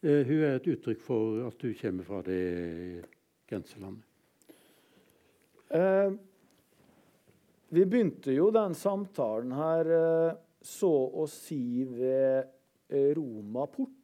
[0.04, 3.06] eh, hun er et uttrykk for at du kommer fra det
[3.47, 4.04] grenselandet.
[5.71, 6.12] Eh,
[7.71, 12.58] vi begynte jo den samtalen her eh, så å si ved
[12.91, 13.15] Romaport.
[13.15, 14.01] Roma port.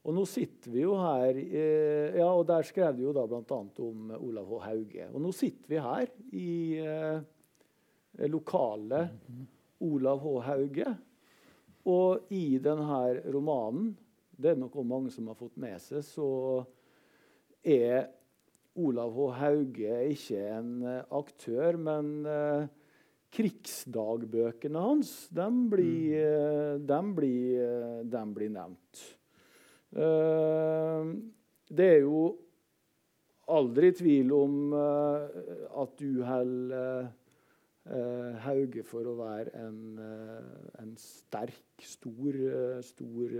[0.00, 3.58] Og nå sitter vi jo her eh, Ja, og der skrev de jo da bl.a.
[3.84, 4.60] om Olav H.
[4.64, 5.08] Hauge.
[5.12, 9.12] Og nå sitter vi her i eh, lokalet
[9.84, 10.34] Olav H.
[10.48, 10.94] Hauge.
[11.90, 13.92] Og i denne romanen,
[14.40, 16.30] det er nok mange som har fått med seg, så
[17.60, 18.08] er
[18.80, 19.28] Olav H.
[19.40, 22.68] Hauge ikke en eh, aktør, men uh,
[23.34, 27.64] krigsdagbøkene hans de blir, uh, de blir,
[28.10, 29.06] dem blir nevnt.
[29.90, 32.20] det er jo
[33.50, 37.08] aldri tvil om at du holder
[38.44, 39.98] Hauge for å være en,
[40.78, 42.38] en sterk, stor,
[42.86, 43.34] stor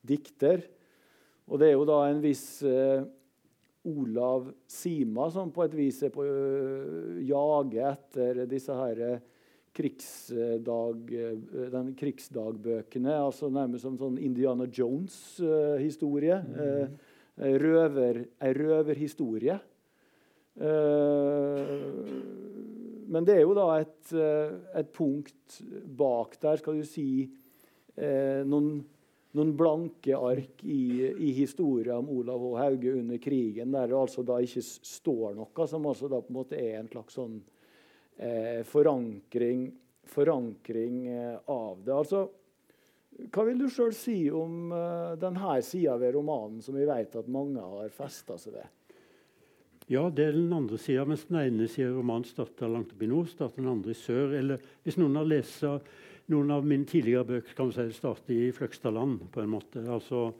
[0.00, 0.64] dikter.
[1.44, 2.46] Og det er jo da en viss
[3.86, 9.20] Olav Sima som på et vis er på uh, jage etter disse her
[9.76, 11.10] krigsdag,
[11.72, 13.12] den krigsdagbøkene.
[13.12, 16.38] altså Nærmest som sånn Indiana Jones-historie.
[16.40, 16.56] Mm.
[16.56, 18.22] Uh, røver,
[18.56, 19.58] røverhistorie.
[20.56, 21.76] Uh,
[23.12, 24.14] men det er jo da et,
[24.80, 25.60] et punkt
[25.98, 27.28] bak der, skal du si,
[28.48, 28.80] noen
[29.36, 34.24] noen blanke ark i, i historien om Olav og Hauge under krigen, der det altså
[34.26, 37.36] da ikke står noe, som altså da på en måte er en slags sånn
[38.16, 39.68] eh, forankring,
[40.08, 41.94] forankring eh, av det.
[41.94, 42.24] Altså,
[43.32, 47.30] hva vil du sjøl si om eh, denne sida ved romanen, som vi vet at
[47.32, 48.72] mange har festa seg ved?
[49.86, 51.04] Ja, det er den andre sida.
[51.06, 54.34] Mens den ene sida romanen starter langt oppe i nord, starter den andre i sør.
[54.34, 55.62] Eller hvis noen har lest
[56.32, 59.30] noen av mine tidligere bøker kan si, starter i Fløgstadland.
[59.32, 59.82] på en måte.
[59.86, 60.32] Altså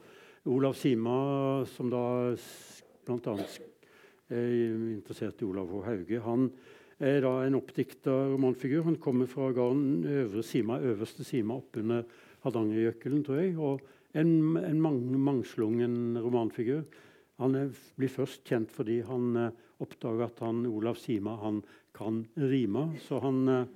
[0.45, 2.35] Olav Sima, som da
[3.07, 3.35] bl.a.
[4.29, 4.51] er
[4.95, 5.83] interessert i Olav H.
[5.85, 6.49] Hauge, han
[6.99, 8.83] er da en oppdikta romanfigur.
[8.83, 12.03] Han kommer fra gården Øvre Sima, øverste Sima oppunder
[12.43, 13.57] Hardangerjøkkelen, tror jeg.
[13.57, 13.81] Og
[14.17, 16.83] en, en mang, mangslungen romanfigur.
[17.37, 19.51] Han er, blir først kjent fordi han eh,
[19.83, 21.61] oppdager at han, Olav Sima han
[21.93, 22.89] kan rime.
[23.05, 23.67] Så han eh,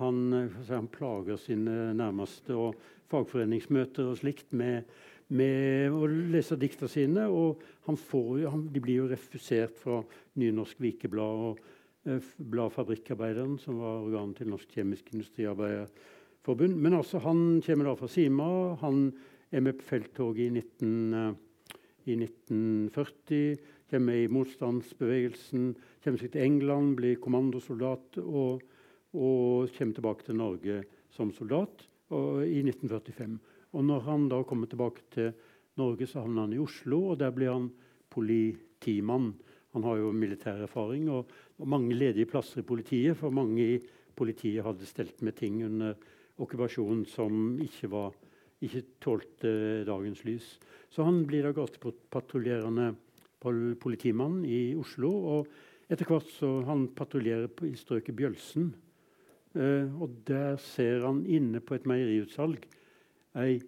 [0.00, 2.78] han, eh, han, plager sine nærmeste og
[3.10, 4.88] fagforeningsmøter og slikt med,
[5.28, 7.26] med å lese dikta sine.
[7.28, 10.00] Og får, han, de blir jo refusert fra
[10.40, 11.60] Nynorsk Vikeblad og
[12.08, 16.80] eh, Bladfabrikkarbeideren, som var organet til Norsk Kjemisk Industriarbeiderforbund.
[16.80, 18.48] Men altså, han kommer da fra Sima.
[18.84, 19.10] Han
[19.50, 21.76] er med på felttoget i, 19, eh,
[22.08, 23.78] i 1940.
[23.90, 25.72] Kommer med i motstandsbevegelsen.
[26.04, 28.22] Kommer seg til England, blir kommandosoldat.
[28.22, 28.62] og
[29.16, 30.82] og kommer tilbake til Norge
[31.14, 33.38] som soldat i 1945.
[33.74, 35.32] Og når han da kommer tilbake til
[35.78, 37.70] Norge, så havner han i Oslo, og der blir han
[38.10, 39.32] politimann.
[39.74, 43.78] Han har jo militær erfaring og, og, mange ledige plasser i politiet, for mange i
[44.16, 45.94] politiet hadde stelt med ting under
[46.40, 48.16] okkupasjonen som ikke, var,
[48.64, 49.52] ikke tålte
[49.86, 50.56] dagens lys.
[50.90, 52.92] Så han blir da gatepatruljerende
[53.80, 55.10] politimann i Oslo.
[55.36, 55.46] og
[55.90, 58.74] etter hvert så Han patruljerer i strøket Bjølsen
[59.50, 62.68] og der ser han inne på et meieriutsalg
[63.38, 63.60] ei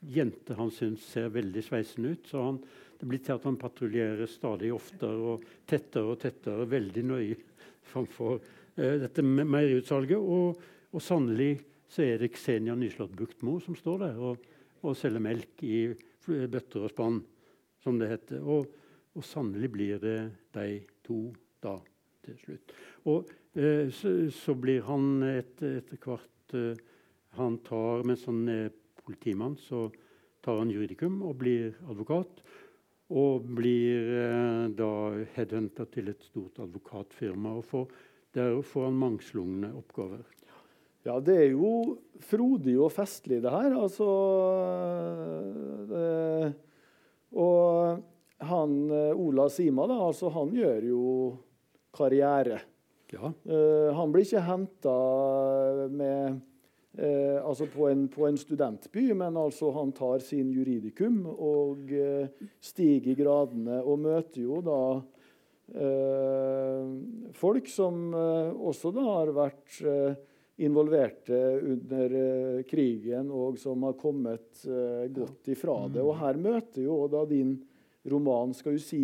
[0.00, 2.26] jente han syns ser veldig sveisen ut.
[2.28, 2.60] Så han,
[2.96, 7.36] det blir til at han patruljerer stadig oftere og tettere og tettere, veldig nøye
[7.92, 10.16] framfor uh, dette meieriutsalget.
[10.16, 10.62] Og,
[10.92, 11.54] og sannelig
[11.88, 14.48] så er det Xenia Nyslått Buktmo som står der og,
[14.82, 15.86] og selger melk i
[16.26, 17.20] bøtter og spann,
[17.84, 18.42] som det heter.
[18.42, 18.66] Og,
[19.16, 20.18] og sannelig blir det
[20.56, 20.70] de
[21.06, 21.20] to
[21.62, 21.76] da
[22.26, 22.74] til slutt.
[23.06, 26.76] Og eh, så, så, blir han et, etter hvert eh,
[27.38, 28.68] Han tar Mens han er
[29.00, 29.86] politimann, så
[30.44, 32.42] tar han juridikum og blir advokat.
[33.16, 34.90] Og blir eh, da
[35.36, 37.54] headhunta til et stort advokatfirma.
[37.56, 37.88] og får,
[38.34, 40.26] Der får han mangslungne oppgaver.
[41.06, 43.72] Ja, det er jo frodig og festlig, det her.
[43.78, 44.06] Altså
[45.88, 46.52] det,
[47.32, 48.02] Og
[48.42, 51.04] han Ola Sima, da, altså han gjør jo
[51.94, 52.58] karriere.
[53.16, 53.32] Ja.
[53.48, 54.94] Uh, han blir ikke henta
[55.88, 56.38] med
[57.00, 62.48] uh, altså på en, på en, studentby, men altså han tar sin juridikum og uh,
[62.60, 64.80] stiger i gradene og møter jo da
[67.34, 69.80] folk som også da har vært
[70.62, 72.14] involverte under
[72.70, 74.62] krigen, og som har kommet
[75.10, 76.04] godt ifra det.
[76.06, 77.56] Og her møter jo da din
[78.06, 79.02] roman skal du si,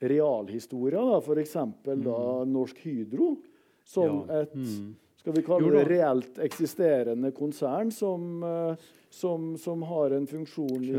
[0.00, 1.54] realhistoria, f.eks.
[1.56, 2.02] Mm.
[2.04, 3.36] da Norsk Hydro,
[3.84, 4.40] som ja.
[4.42, 4.94] et mm.
[5.20, 10.94] skal vi kalle det reelt eksisterende konsern som, eh, som, som har en funksjon i,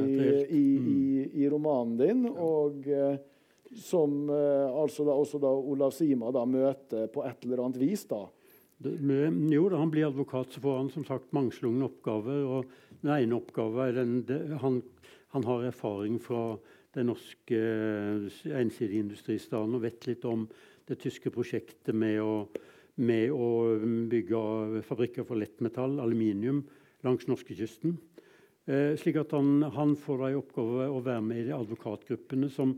[0.49, 0.91] i, mm.
[0.91, 2.35] i, i romanen din, ja.
[2.37, 3.15] og uh,
[3.71, 8.05] som uh, altså da, også da Olav Sima da møter på et eller annet vis.
[8.09, 8.25] da.
[8.81, 12.43] Jo, da han blir advokat, så får han som sagt mangslungne oppgaver.
[12.43, 14.81] og Den ene oppgaven er den, det, han,
[15.35, 16.57] han har erfaring fra
[16.95, 20.45] den norske ensidige ensideindustristaden og vet litt om
[20.89, 22.47] det tyske prosjektet med å,
[22.99, 23.49] med å
[24.11, 26.65] bygge fabrikker for lettmetall, aluminium,
[27.05, 27.95] langs norskekysten.
[28.67, 32.75] Eh, slik at han, han får i oppgave å være med i de advokatgruppene som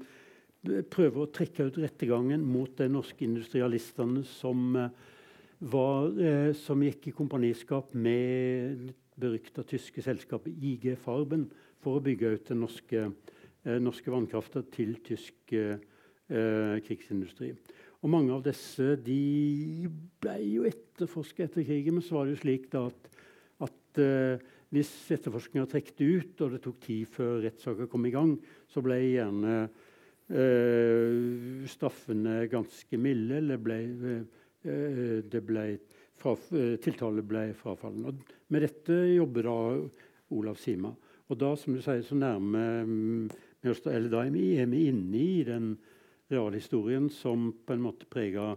[0.63, 4.89] prøver å trekke ut rettergangen mot de norske industrialistene som, eh,
[5.59, 11.49] var, eh, som gikk i kompaniskap med det berykta tyske selskapet IG Farben
[11.81, 13.11] for å bygge ut den norske eh,
[13.63, 15.77] norske vannkrafta til tysk eh,
[16.83, 17.53] krigsindustri.
[18.03, 19.87] Og Mange av disse de
[20.23, 23.07] ble jo etterforsket etter krigen, men så var det jo slik at,
[23.63, 24.43] at eh,
[24.73, 28.35] hvis etterforskninga trekte ut, og det tok tid før rettssaka kom i gang,
[28.67, 33.37] så ble gjerne eh, straffene ganske milde.
[33.37, 33.79] eller ble,
[34.65, 35.67] eh, det ble
[36.19, 38.09] fra, eh, tiltale ble frafallen.
[38.09, 39.57] Og med dette jobber da
[40.33, 40.91] Olav Sima.
[41.29, 43.29] Og da, som du sier, så nærme
[43.63, 45.73] eller da er vi inne i den
[46.31, 48.53] realhistorien som på en måte prega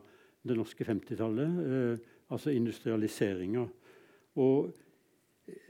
[0.46, 3.66] det norske 50-tallet, eh, altså industrialiseringa.
[4.42, 4.72] Og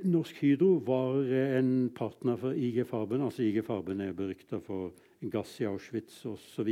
[0.08, 1.18] Norsk Hydro var
[1.58, 3.22] en partner for IG Farben.
[3.22, 6.70] altså IG Farben er berykta for gass i Auschwitz osv.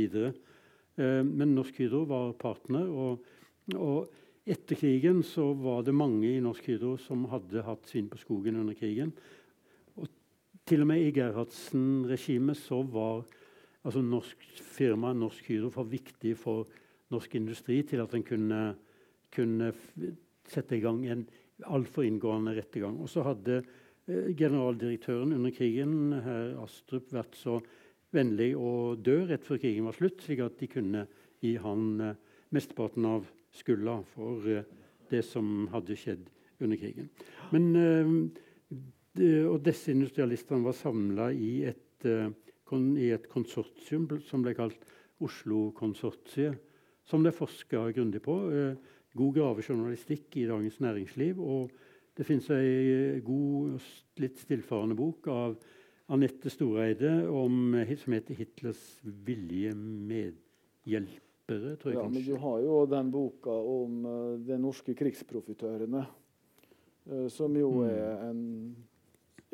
[0.97, 2.87] Eh, men Norsk Hydro var partner.
[2.89, 3.25] Og,
[3.75, 8.19] og, etter krigen så var det mange i Norsk Hydro som hadde hatt svin på
[8.21, 9.13] skogen under krigen.
[10.65, 13.19] Til og med i Gerhardsen-regimet så var
[13.85, 16.65] altså norsk firma Norsk Hydro for viktig for
[17.13, 18.61] norsk industri til at en kunne,
[19.29, 19.67] kunne
[20.49, 21.21] sette i gang en
[21.69, 22.97] altfor inngående rettergang.
[22.97, 27.59] Og så hadde eh, generaldirektøren under krigen, herr Astrup, vært så
[28.15, 31.05] vennlig å dø rett før krigen var slutt, slik at de kunne
[31.45, 32.17] gi han eh,
[32.57, 34.65] mesteparten av skylda for eh,
[35.13, 36.25] det som hadde skjedd
[36.65, 37.13] under krigen.
[37.53, 38.41] Men eh,
[39.15, 41.69] og disse industrialistene var samla i,
[42.05, 42.31] uh,
[42.99, 44.81] i, et konsortium som ble kalt
[45.23, 46.57] Oslo-konsortiet,
[47.07, 48.35] som det forska grundig på.
[48.51, 51.39] Uh, god gravejournalistikk i Dagens Næringsliv.
[51.39, 51.71] Og
[52.15, 53.79] det fins ei god,
[54.19, 55.55] litt stillfarende bok av
[56.15, 61.77] Anette Storeide om, som heter 'Hitlers villige medhjelpere'.
[61.79, 62.19] tror jeg ja, kanskje.
[62.19, 64.03] Men du har jo den boka om
[64.45, 66.05] de norske krigsprofitørene,
[67.29, 67.89] som jo mm.
[67.89, 68.75] er en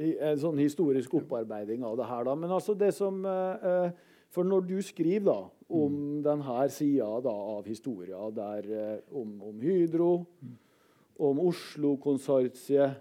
[0.02, 2.26] en sånn historisk opparbeiding av det her.
[2.28, 2.36] Da.
[2.38, 6.22] Men altså det som eh, eh For når du skriver da, om mm.
[6.24, 10.54] denne sida av historia, der, eh, om, om, Hydro, mm.
[11.20, 12.96] om Oslo-konsortiet,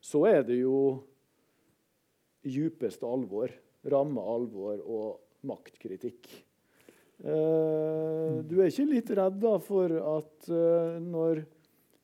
[0.00, 1.04] så er det jo
[2.40, 3.52] djupeste alvor.
[3.84, 6.32] Ramme alvor og maktkritikk.
[7.20, 11.42] Uh, du er ikke litt redd da for at uh, når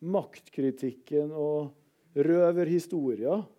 [0.05, 1.73] maktkritikken og
[2.13, 3.56] røverhistoria Eh,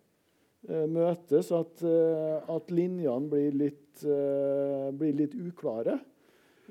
[0.68, 5.98] møtes, at, eh, at linjene blir litt, eh, blir litt, uklare.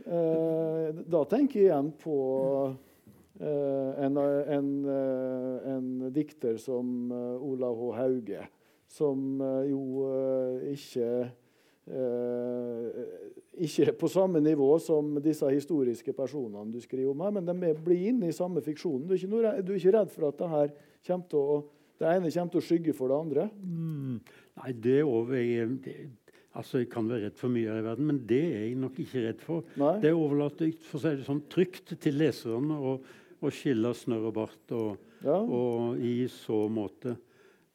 [0.08, 2.18] Da tenker jeg igjen på
[3.42, 4.68] en, en,
[5.74, 7.88] en dikter som Olav H.
[7.98, 8.44] Hauge,
[8.94, 10.06] som jo
[10.70, 11.10] ikke
[13.58, 18.10] ikke på samme nivå som disse historiske personene du skriver om her, men de blir
[18.12, 19.08] inne i samme fiksjonen.
[19.08, 20.74] Du er ikke redd for at det her
[21.08, 21.58] kommer til å,
[22.00, 23.48] det ene kommer til å skygge for det andre?
[23.64, 24.18] Mm.
[24.58, 25.96] Nei, det over jeg, det,
[26.58, 29.00] altså Jeg kan være redd for mye her i verden, men det er jeg nok
[29.04, 29.64] ikke redd for.
[29.78, 29.94] Nei.
[30.02, 32.96] Det overlater jeg for å si det sånn, trygt til leserne å,
[33.42, 35.38] å skille snørr og bart og, Ja.
[35.42, 37.16] og i så måte.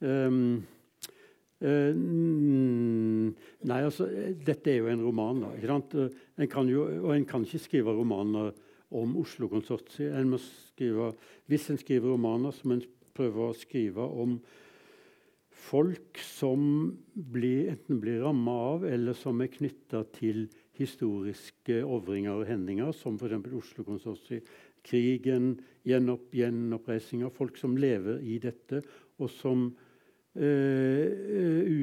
[0.03, 0.63] Um,
[1.63, 3.27] mm,
[3.69, 4.07] nei, altså,
[4.43, 5.41] Dette er jo en roman.
[5.45, 5.95] da, ikke sant?
[6.39, 8.51] En kan jo, og en kan ikke skrive romaner
[8.93, 10.13] om Oslo-konsortiet.
[10.19, 11.13] En må skrive,
[11.47, 12.83] Hvis en skriver romaner, så må en
[13.15, 14.37] prøve å skrive om
[15.63, 16.63] folk som
[17.13, 20.47] blir, enten blir ramma av, eller som er knytta til
[20.77, 23.49] historiske ovringer og hendinger, som f.eks.
[23.59, 24.49] Oslo-konsortiet.
[24.83, 25.53] Krigen,
[25.87, 27.29] gjenopp, gjenoppreisninga.
[27.31, 28.81] Folk som lever i dette,
[29.21, 29.69] og som
[30.35, 31.05] eh,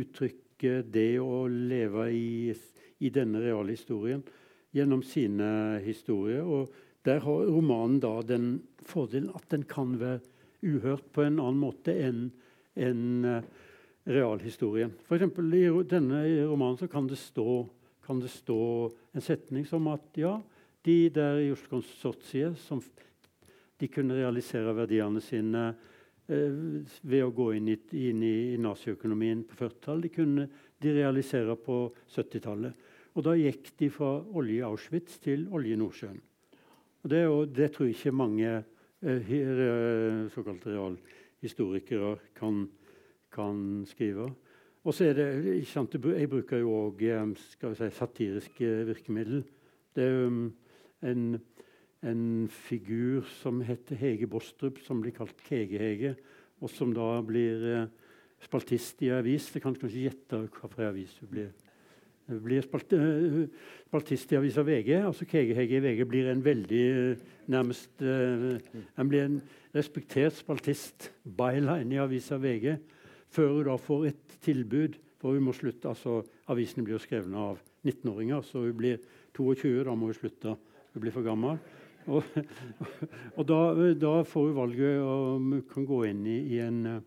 [0.02, 2.52] uttrykker det å leve i,
[3.00, 4.20] i denne reale historien
[4.76, 6.44] gjennom sine historier.
[6.44, 6.68] Og
[7.06, 8.52] der har romanen da den
[8.84, 10.20] fordelen at den kan være
[10.62, 12.30] uhørt på en annen måte enn
[12.76, 13.42] en, eh,
[14.10, 14.92] realhistorien.
[15.10, 17.68] Eksempel I denne romanen kan det, stå,
[18.06, 20.38] kan det stå en setning som at ja,
[20.84, 22.80] de der i Oslo-konsortiet som
[23.80, 25.66] de kunne realisere verdiene sine
[26.28, 26.56] eh,
[27.02, 27.76] ved å gå inn i,
[28.08, 30.02] inn i naziøkonomien på 40-tallet.
[30.08, 30.48] De kunne
[30.80, 32.88] de realisere på 70-tallet.
[33.16, 36.20] Og da gikk de fra olje i Auschwitz til olje i Nordsjøen.
[37.02, 38.52] Og det, jo- det tror jeg ikke mange
[39.02, 42.68] eh, hi- re- såkalte realhistorikere kan,
[43.32, 44.30] kan skrive.
[44.84, 47.02] Og så er det, sant, Jeg bruker jo òg
[47.76, 49.42] si, satiriske virkemiddel.
[49.94, 50.52] Det er um,
[51.02, 51.40] en,
[52.02, 56.14] en figur som heter Hege Bostrup, som blir kalt Kege-Hege,
[56.60, 57.86] og som da blir eh,
[58.40, 59.50] spaltist i avis.
[59.52, 61.50] Det kan kanskje gjette hvilken avis hun blir.
[62.30, 63.48] Blir spalt, eh,
[63.88, 64.92] spaltist i avisa VG.
[65.06, 67.16] altså Kege-Hege i VG blir en veldig eh,
[67.50, 68.58] nærmest uh,
[68.96, 69.40] Han blir en
[69.74, 72.76] respektert spaltist, byline i avisa VG,
[73.28, 74.98] før hun da får et tilbud.
[75.20, 79.02] For hun må slutte, altså Avisene blir jo skrevet av 19-åringer, så hun blir
[79.36, 79.84] 22.
[79.84, 80.56] Da må hun slutte.
[80.94, 81.58] Hun blir for gammel.
[82.08, 82.24] Og,
[83.38, 83.60] og da,
[84.00, 87.02] da får hun valget om hun kan gå inn i, i en eh,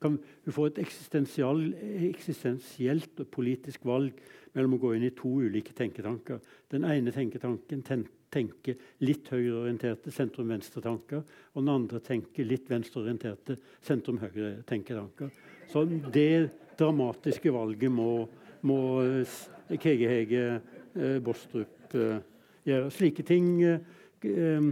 [0.00, 4.12] kan, Hun får et eksistensielt og politisk valg
[4.54, 6.38] mellom å gå inn i to ulike tenketanker.
[6.70, 11.22] Den ene tenketanken ten, tenker litt høyreorienterte sentrum-venstre-tanker,
[11.54, 15.28] og den andre tenker litt venstreorienterte sentrum-høyre-tenketanker.
[15.72, 18.28] Så det dramatiske valget må,
[18.68, 19.38] må eh,
[19.80, 22.20] Kege-Hege eh, Bostrup eh,
[22.68, 22.92] gjøre.
[22.94, 24.68] Slike ting eh,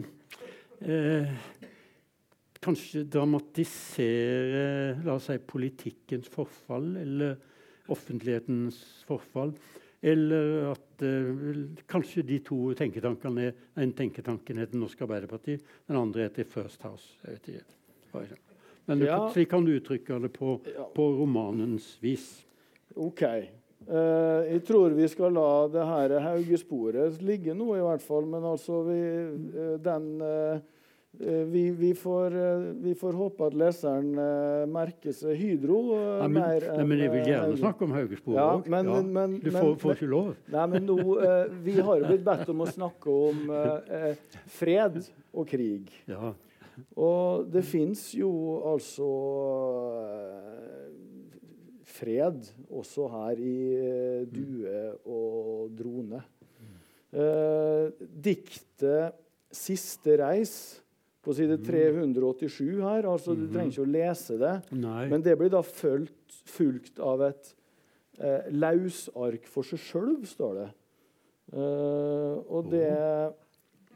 [0.81, 1.27] eh,
[2.67, 7.37] kanskje dramatisere la oss si, politikkens forfall eller
[7.93, 9.55] offentlighetens forfall.
[10.07, 11.31] Eller at eh,
[11.89, 13.47] kanskje de to tenketankene
[13.81, 15.57] En tenketanken heter Norsk Arbeiderparti,
[15.89, 17.17] den andre heter First House.
[17.25, 18.37] jeg vet ikke.
[18.87, 19.31] Men du, Ja.
[19.33, 20.61] slik kan du uttrykke det på,
[20.95, 22.47] på romanens vis.
[22.95, 23.23] OK.
[23.87, 28.27] Uh, jeg tror vi skal la det her Haugesporet ligge nå, i hvert fall.
[28.31, 29.01] Men altså, vi,
[29.59, 30.63] uh, den eh,
[31.19, 36.29] vi, vi, får, eh, vi får håpe at leseren eh, merker seg Hydro eh, Nei,
[36.29, 38.67] men, mer nei, men jeg vil gjerne eh, snakke om Haugesporet Ja, òg.
[38.69, 40.33] men- ja, du men- får, får ikke lov.
[40.53, 44.15] Nei, men nå, eh, Vi har jo blitt bedt om å snakke om eh, eh,
[44.59, 45.01] fred
[45.33, 45.89] og krig.
[46.07, 46.35] Ja.
[47.01, 48.31] Og det fins jo
[48.69, 49.09] altså
[50.05, 50.91] eh,
[51.97, 56.21] fred også her i eh, Due og Drone.
[57.17, 59.15] Eh, diktet
[59.57, 60.83] 'Siste reis'
[61.27, 63.09] på side 387 her.
[63.11, 64.55] altså Du trenger ikke å lese det.
[64.79, 65.05] Nei.
[65.11, 67.53] Men det blir da fulgt, fulgt av et
[68.21, 70.69] eh, lausark for seg sjøl, står det.
[71.55, 72.89] Uh, og det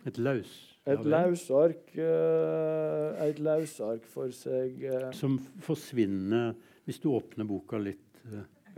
[0.07, 0.51] Et laus?
[0.87, 5.35] Et ja lausark, uh, et lausark for seg uh, Som
[5.66, 6.55] forsvinner
[6.87, 8.22] hvis du åpner boka litt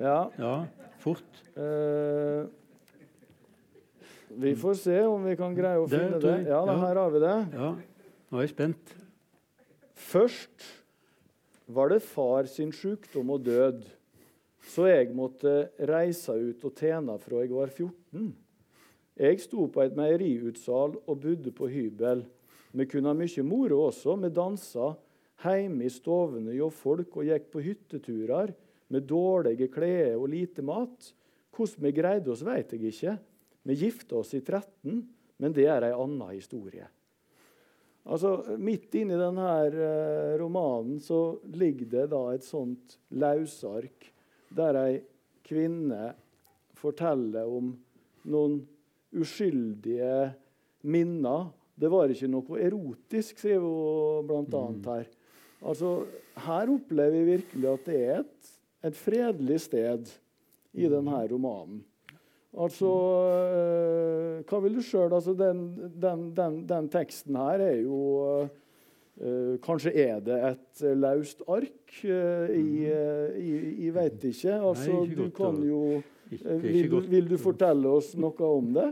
[0.01, 0.31] Ja.
[0.41, 0.55] ja,
[1.03, 1.41] fort.
[4.41, 6.37] vi får se om vi kan greie å Det finne det.
[6.49, 7.37] Ja, da, her har vi det.
[7.53, 7.71] Ja.
[8.33, 8.93] Nå er jeg spent.
[9.93, 10.63] Først
[11.69, 13.83] var det far sin sykdom og død,
[14.73, 18.31] så jeg måtte reise ut og tjene fra jeg var 14.
[19.21, 22.23] Jeg sto på et meieriutsal og bodde på hybel.
[22.73, 24.17] Vi kunne ha mye moro også.
[24.25, 24.95] Vi dansa
[25.45, 28.55] hjemme i stovene hos folk og gikk på hytteturer
[28.89, 31.13] med dårlige klær og lite mat.
[31.53, 33.17] Hvordan vi greide oss, vet jeg ikke.
[33.69, 35.05] Vi gifta oss i 13,
[35.37, 36.89] men det er ei anna historie.
[38.03, 44.09] Altså, Midt inni denne eh, romanen så ligger det da et sånt lausark
[44.53, 44.97] der ei
[45.47, 46.13] kvinne
[46.79, 47.71] forteller om
[48.33, 48.59] noen
[49.15, 50.33] uskyldige
[50.83, 51.51] minner.
[51.79, 55.07] Det var ikke noe erotisk, skriver hun blant annet her.
[55.63, 55.95] Altså,
[56.43, 58.53] her opplever vi virkelig at det er et,
[58.91, 60.11] et fredelig sted
[60.75, 61.85] i denne romanen.
[62.53, 62.89] Altså
[63.57, 65.63] øh, Hva vil du sjøl altså, den,
[66.03, 68.01] den, den, den, teksten her er jo
[69.23, 71.95] øh, Kanskje er det et laust ark?
[72.03, 74.53] i jeg veit ikke.
[74.59, 78.89] Altså, Nei, ikke du kan jo vil, du, vil du fortelle oss noe om det?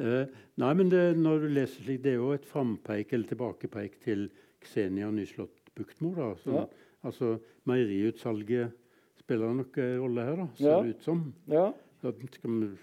[0.00, 0.26] Eh,
[0.60, 4.28] nei, men det, når du leser slik, det er jo et frampeik eller tilbakepeik til
[4.62, 6.12] Ksenia Nyslått Buktmo.
[6.46, 6.64] Ja.
[7.06, 7.34] Altså,
[7.68, 8.72] Meieriutsalget
[9.20, 10.80] spiller nok en rolle her, da, ser Ja.
[10.82, 11.24] det ut som.
[11.50, 11.66] Ja.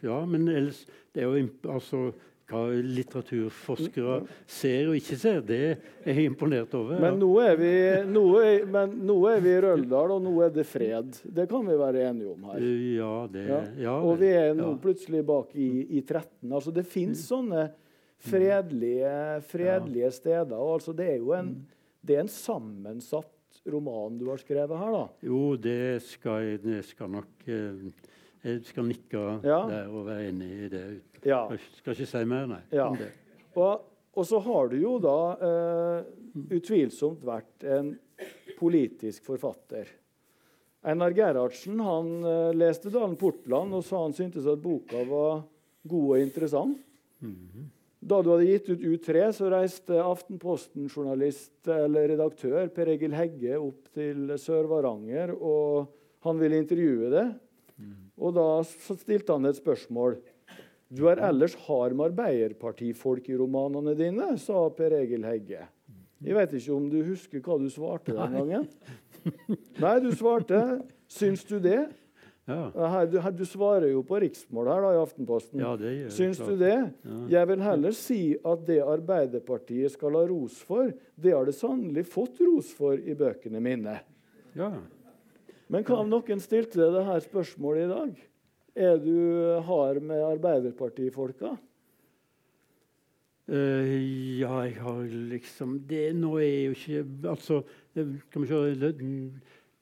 [0.03, 2.01] Ja, men ellers det er jo altså,
[2.47, 5.57] Hva litteraturforskere ser og ikke ser, det
[6.05, 6.95] er jeg imponert over.
[7.03, 7.72] Men nå er vi,
[8.07, 11.18] nå er, men nå er vi i Røldal, og nå er det fred.
[11.28, 12.61] Det kan vi være enige om her.
[12.63, 13.59] Eh, Ja, det Ja.
[13.89, 14.78] ja, Og vi er nå ja.
[14.80, 15.68] plutselig bak i,
[15.99, 16.47] i 13.
[16.53, 17.68] Altså Det fins sånne
[18.18, 20.55] fredelige, fredelige steder.
[20.55, 21.51] og altså Det er jo en,
[22.01, 23.34] det er en sammensatt
[23.68, 25.05] roman du har skrevet her, da.
[25.28, 27.91] Jo, det skal jeg, det skal nok eh,
[28.45, 29.61] Jeg skal nikke Ja.
[29.69, 30.83] der og være enig i det.
[31.25, 31.47] Ja.
[31.51, 32.61] Jeg skal ikke si mer, nei.
[32.71, 32.89] Ja.
[32.89, 33.11] om det.
[33.55, 36.03] Og, og så har du jo da uh,
[36.53, 37.95] utvilsomt vært en
[38.59, 39.89] politisk forfatter.
[40.88, 45.41] Einar Gerhardsen han uh, leste Dalen Portland og sa han syntes at boka var
[45.88, 46.77] god og interessant.
[48.07, 53.89] Da du hadde gitt ut U3, så reiste Aftenposten-journalist eller redaktør Per Egil Hegge opp
[53.97, 55.89] til Sør-Varanger, og
[56.27, 57.25] han ville intervjue det.
[58.18, 60.18] Og da stilte han et spørsmål.
[60.89, 65.65] Du er ellers hard med Arbeiderpartifolk i romanene dine, sa Per Egil Hegge.
[66.24, 68.68] Jeg vet ikke om du husker hva du svarte den gangen?
[69.84, 71.89] Nei, du svarte 'Syns du det?'
[72.47, 72.72] Ja.
[72.72, 75.59] Her, du, her, du svarer jo på riksmål her da, i Aftenposten.
[75.59, 76.47] ja, det gjør Syns klart.
[76.47, 76.76] du det?
[77.03, 77.18] Ja.
[77.34, 82.05] Jeg vil heller si at det Arbeiderpartiet skal ha ros for, det har det sannelig
[82.07, 83.97] fått ros for i bøkene mine.
[84.55, 84.72] Ja.
[85.74, 88.20] Men hva om noen stilte deg dette spørsmålet i dag?
[88.78, 89.15] Er du
[89.68, 91.55] hard med Arbeiderpartifolka?
[93.47, 93.93] Uh,
[94.41, 97.61] ja, jeg har liksom det Nå er jo ikke Altså,
[97.95, 99.11] skal kan vi se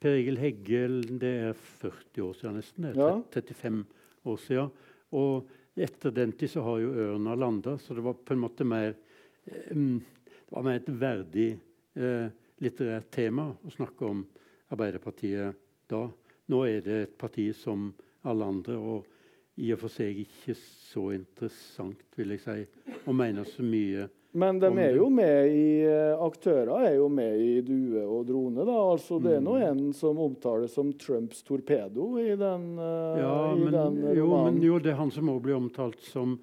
[0.05, 0.81] Per Egil Hegge,
[1.17, 2.83] det er 40 år siden nesten.
[2.83, 3.21] Det Ja.
[3.33, 3.85] 35
[4.25, 4.71] år siden.
[5.11, 8.67] Og etter den tid så har jo ørna landa, så det var på en måte
[8.67, 8.93] mer
[9.47, 11.47] eh, mm, Det var mer et verdig
[11.97, 12.29] uh,
[12.61, 14.21] litterært tema å snakke om
[14.69, 15.55] Arbeiderpartiet
[15.89, 16.07] da.
[16.51, 17.93] Nå er det et parti som
[18.25, 19.05] alle andre, og
[19.57, 22.65] i og for seg ikke så interessant, vil jeg si,
[23.07, 24.09] å mene så mye.
[24.35, 28.65] Men de er jo med i eh, Aktører er jo med i Due og Drone.
[28.67, 29.63] da, altså Det er nå Mm.
[29.69, 34.61] en som omtales som Trumps torpedo i den, eh, Ja, i men, den jo, men
[34.61, 36.37] jo, det er han som også blir omtalt som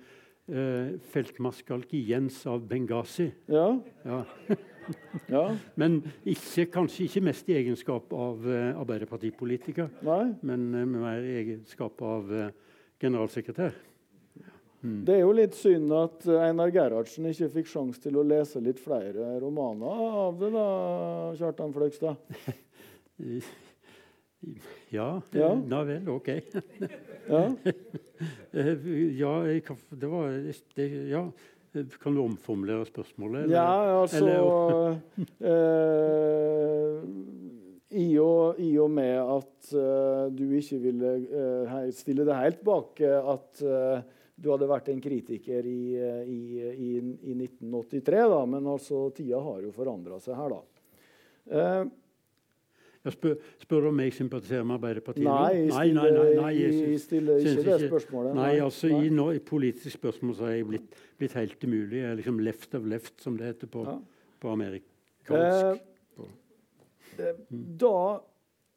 [0.49, 3.31] eh, feltmarskalk Jens av Benghazi.
[3.47, 4.25] Ja, Ja.
[5.31, 5.45] ja,
[5.81, 10.35] Men ikke, kanskje ikke mest i egenskap av uh, Arbeiderpartipolitiker, nei.
[10.43, 12.51] men uh, mer i egenskap av uh,
[13.03, 13.75] generalsekretær.
[14.83, 18.81] Det er jo litt synd at Einar Gerhardsen ikke fikk sjanse til å lese litt
[18.83, 20.65] flere romaner av det, da,
[21.39, 22.19] Kjartan Fløgstad.
[24.91, 25.53] Ja, Ja.
[25.55, 26.29] ja vel, OK.
[27.29, 27.45] Ja.
[28.53, 29.63] Ja, jeg
[29.99, 30.35] det var
[30.77, 31.23] det, Ja,
[32.03, 33.45] kan du omformulere spørsmålet?
[33.45, 33.55] eller?
[33.55, 34.27] Ja, altså
[35.53, 36.97] eh,
[37.93, 43.01] i, og, I og med at eh, du ikke ville eh, stille deg helt bak
[43.05, 44.05] eh, at eh,
[44.43, 46.41] du hadde vært en kritiker i, eh, i,
[46.73, 50.63] i, i 1983, da, men altså tida har jo forandra seg her, da.
[53.05, 55.25] Jeg spør, spør om jeg sympatiserer med Arbeiderpartiet?
[55.25, 58.35] nei, nei, nei, nei, nei, jeg syns- stiller ikke syns det ikke- spørsmålet.
[58.35, 59.07] Nei, altså Nei.
[59.07, 61.99] I, no, i politisk spørsmål så er jeg blitt, blitt helt umulig.
[62.03, 63.99] Jeg er liksom left of left, som det heter på, Ja.
[64.41, 65.81] på amerikansk.
[67.19, 67.33] Eh,
[67.79, 68.21] Da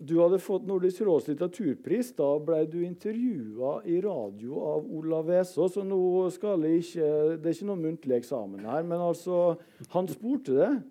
[0.06, 5.78] du hadde fått Nordisk råds litteraturpris, da ble du intervjua i radio av Olav Vesaas.
[5.78, 9.58] Og nå skal jeg ikke Det er ikke noen muntlig eksamen her, men altså
[9.92, 10.84] Han spurte det.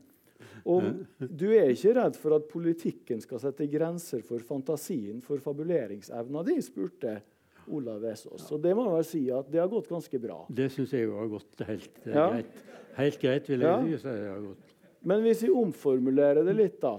[0.65, 6.43] Om du er ikke redd for at politikken skal sette grenser for fantasien, for fabuleringsevna
[6.47, 6.55] di?
[6.65, 7.19] spurte
[7.69, 8.47] Olav Vesaas.
[8.53, 10.39] Og det må jeg si at det har gått ganske bra.
[10.49, 12.31] Det syns jeg har gått helt eh, Ja.
[12.31, 12.65] greit.
[12.97, 13.77] Helt greit, vil Ja.
[13.85, 14.09] jeg si.
[14.09, 14.75] det har gått.
[15.05, 16.99] Men hvis vi omformulerer det litt, da.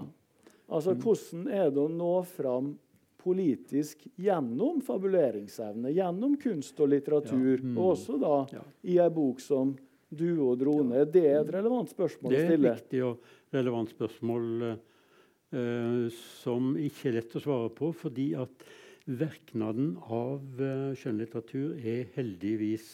[0.69, 2.77] Altså, Hvordan er det å nå fram
[3.17, 7.77] politisk gjennom fabuleringsevne, gjennom kunst og litteratur, Ja, mm.
[7.77, 8.61] og også da Ja.
[8.83, 9.75] i ei bok som
[10.13, 10.93] 'Due og drone'?
[10.93, 13.17] Er det et relevant spørsmål å er Det er viktig og
[13.55, 16.05] relevant spørsmål eh,
[16.41, 18.65] som ikke er lett å svare på, fordi at
[19.05, 22.87] verknaden av eh, skjønnlitteratur er heldigvis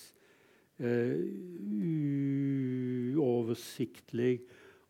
[0.83, 1.17] eh,
[3.19, 4.33] uoversiktlig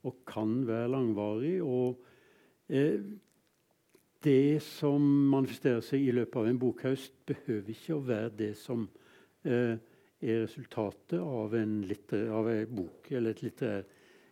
[0.07, 1.57] og kan være langvarig.
[1.61, 2.01] Og
[2.71, 2.99] eh,
[4.21, 5.01] det som
[5.31, 8.85] manifesterer seg i løpet av en bokhøst, behøver ikke å være det som
[9.45, 9.77] eh,
[10.21, 11.79] er resultatet av en,
[12.29, 13.87] av en, bok eller et litterær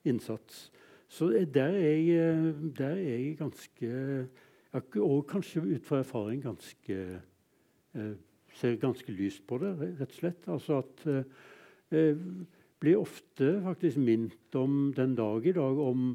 [0.09, 0.67] innsats.
[1.09, 4.27] Så der er jeg, der er jeg ganske
[5.01, 6.97] Og kanskje ut fra erfaring ganske
[7.95, 8.15] eh,
[8.53, 10.47] Ser ganske lyst på det, rett og slett.
[10.49, 11.03] Altså at
[11.93, 12.17] eh,
[12.79, 16.09] blir ofte faktisk minnet om den dag i dag om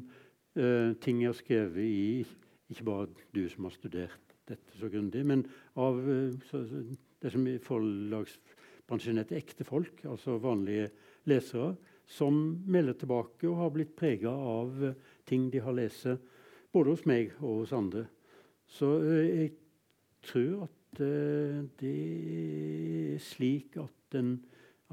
[0.55, 2.25] eh, ting jeg har skrevet i
[2.69, 5.43] Ikke bare du som har studert dette så grundig, men
[5.79, 6.63] av eh, så,
[7.21, 10.89] det som i forlagsbransjen heter ekte folk, altså vanlige
[11.29, 11.75] lesere,
[12.07, 16.07] som melder tilbake og har blitt prega av eh, ting de har lest
[16.73, 18.05] både hos meg og hos andre.
[18.69, 19.53] Så eh, jeg
[20.25, 21.95] tror at eh, det
[23.15, 24.37] er slik at, den,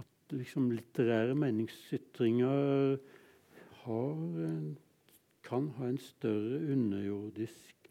[0.00, 2.96] at liksom litterære meningsytringer
[3.82, 4.18] har,
[5.42, 7.88] kan ha en større underjordisk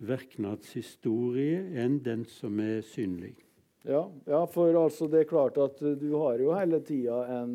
[0.00, 3.36] verknadshistorie enn den som er synlig.
[3.84, 7.54] Ja, ja, for altså det er klart at du har jo hele tida en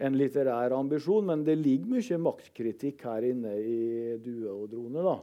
[0.00, 3.80] en litterær ambisjon, men det ligger mye maktkritikk her inne i
[4.24, 5.04] Due og drone.
[5.04, 5.18] da.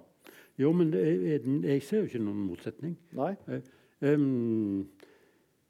[0.57, 2.95] Jo, men jeg, jeg ser jo ikke noen motsetning.
[3.17, 3.33] Nei.
[4.01, 4.87] Um,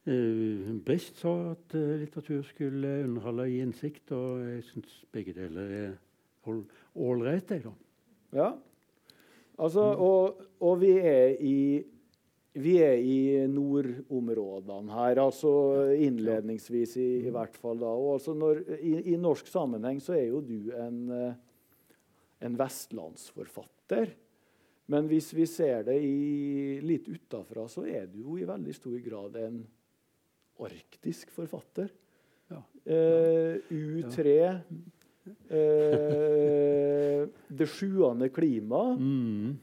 [0.08, 5.76] uh, Brist sa at uh, litteratur skulle underholde i innsikt, og jeg syns begge deler
[5.82, 5.92] er
[6.48, 7.52] ålreit.
[8.36, 8.54] Ja.
[9.58, 11.58] Altså, og, og vi er i
[12.58, 15.52] vi er i nordområdene her, altså
[15.94, 17.80] innledningsvis i, i hvert fall.
[17.82, 17.92] da.
[18.14, 21.36] Altså når, i, i, norsk sammenheng så er jo du en, eh,
[22.48, 24.16] en vestlandsforfatter.
[24.88, 28.98] Men hvis vi ser det i, litt utafra, så er du jo i veldig stor
[29.04, 29.62] grad en
[30.64, 31.92] arktisk forfatter.
[32.48, 32.62] Ja.
[32.88, 34.36] Eh, U3
[35.52, 37.28] eh,
[37.60, 38.96] Det sjuende klima.
[38.96, 39.58] Mm.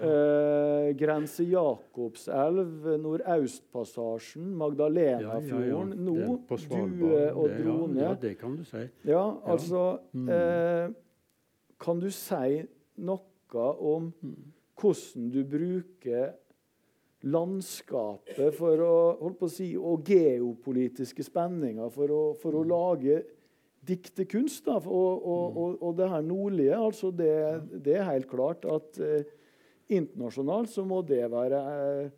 [0.00, 5.82] Eh, Grense Jakobselv, Nordøstpassasjen, Magdalenafjorden ja, ja, ja.
[6.06, 6.38] nå,
[6.96, 8.00] Due og Drone.
[8.00, 8.80] Ja, det kan du si.
[9.04, 10.28] Ja, altså mm.
[10.32, 10.92] eh,
[11.80, 12.62] Kan du si
[12.96, 14.12] noe om
[14.80, 16.30] hvordan du bruker
[17.28, 22.70] landskapet for å, holdt på å si, og geopolitiske spenninger for å, for å mm.
[22.70, 23.18] lage
[23.90, 24.64] diktekunst?
[24.64, 27.34] Da, og, og, og, og, det her nordlige, altså det,
[27.84, 29.28] det er helt klart at eh,
[29.90, 32.10] Internasjonalt så må det være eh,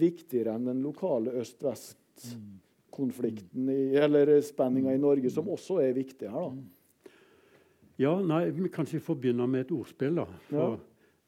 [0.00, 3.68] viktigere enn den lokale øst-vest-konflikten,
[4.00, 6.48] eller spenninga i Norge, som også er viktig her.
[6.48, 6.52] da.
[8.00, 10.14] Ja, nei, Kanskje vi får begynne med et ordspill.
[10.16, 10.24] da.
[10.48, 10.78] For,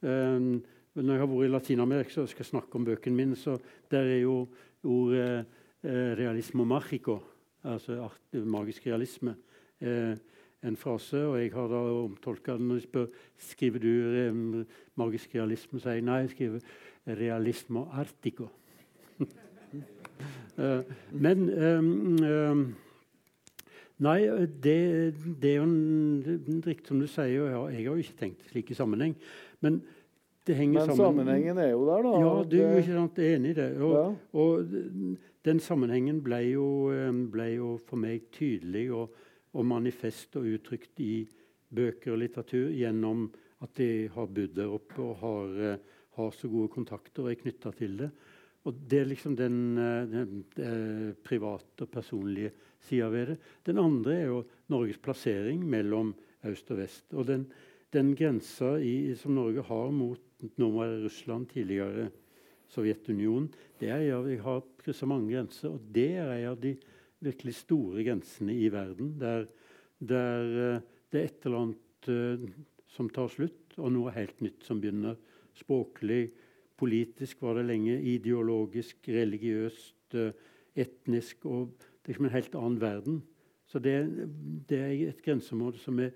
[0.01, 0.37] ja.
[0.37, 0.63] um,
[0.95, 3.59] når jeg har vært i Latin-Amerika og skal snakke om bøkene mine, så
[3.93, 4.37] der er jo
[4.83, 5.45] ordet
[5.85, 7.19] eh, realismo magico,
[7.65, 9.37] altså art, magisk realisme.
[9.81, 10.17] Eh,
[10.63, 12.69] en frase, og jeg har da omtolka den.
[12.71, 13.07] Når de spør
[13.51, 13.93] skriver du
[14.31, 14.67] um,
[15.01, 18.49] magisk realisme, sier jeg nei, jeg skriver realisme artico.
[20.59, 20.81] uh,
[21.27, 22.73] men um,
[24.03, 24.25] Nei,
[24.65, 24.79] det,
[25.39, 27.43] det, er jo en, riktig som du sier.
[27.45, 29.13] og ja, Jeg har jo ikke tenkt slik i sammenheng.
[29.63, 29.77] Men
[30.47, 31.05] det henger men sammen.
[31.05, 32.15] sammenhengen er jo der, da.
[32.19, 33.69] Ja, du er ikke sant, enig i det.
[33.79, 34.07] Og, ja.
[34.43, 34.73] og,
[35.47, 36.67] den sammenhengen ble jo,
[37.31, 38.89] ble jo for meg tydelig.
[38.95, 39.15] og
[39.53, 41.25] og manifest og uttrykt i
[41.73, 43.27] bøker og litteratur gjennom
[43.63, 47.41] at de har bodd der oppe og har, uh, har, så gode kontakter og er
[47.41, 48.11] knytta til det.
[48.63, 53.39] Og Det er liksom den, den, den uh, private og personlige sida ved det.
[53.67, 56.15] Den andre er jo Norges plassering mellom
[56.47, 57.07] øst og vest.
[57.15, 57.47] Og den,
[57.93, 60.21] den grensa i, som Norge har mot
[60.59, 62.09] nå var det Russland, tidligere
[62.73, 66.73] Sovjetunionen, det er jeg, Vi har kryssa mange grenser, og det er en av de
[67.23, 69.15] virkelig store grensene i verden.
[69.21, 69.47] Der,
[69.99, 72.47] der eh, det er et eller annet uh,
[72.89, 75.19] som tar slutt, og noe helt nytt som begynner.
[75.57, 76.31] Språklig,
[76.81, 80.33] politisk var det lenge, ideologisk, religiøst, uh,
[80.73, 81.45] etnisk.
[81.45, 83.21] og Det er liksom en helt annen verden.
[83.69, 83.97] Så det,
[84.69, 86.11] det er et grenseområde som er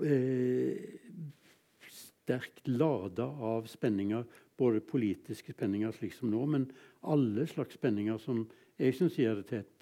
[0.00, 0.76] eh,
[1.92, 4.24] sterkt lada av spenninger.
[4.56, 6.64] Både politiske spenninger, slik som nå, men
[7.04, 8.46] alle slags spenninger som
[8.80, 9.75] jeg syns gjør det til et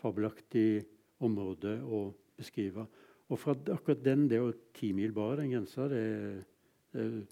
[0.00, 0.82] fabelaktig
[1.20, 2.08] område å
[2.40, 2.86] beskrive.
[3.30, 5.88] Og fra akkurat den, Det er jo ti mil bare, den grensa.
[5.88, 6.44] Det,
[6.92, 7.26] det,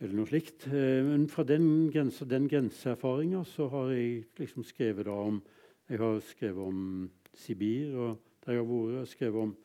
[0.00, 0.66] eller noe slikt.
[0.68, 5.42] Eh, men fra den, grensa, den grenseerfaringa så har jeg liksom skrevet om
[5.88, 9.56] Jeg har skrevet om Sibir, og der jeg har vært, og skrevet om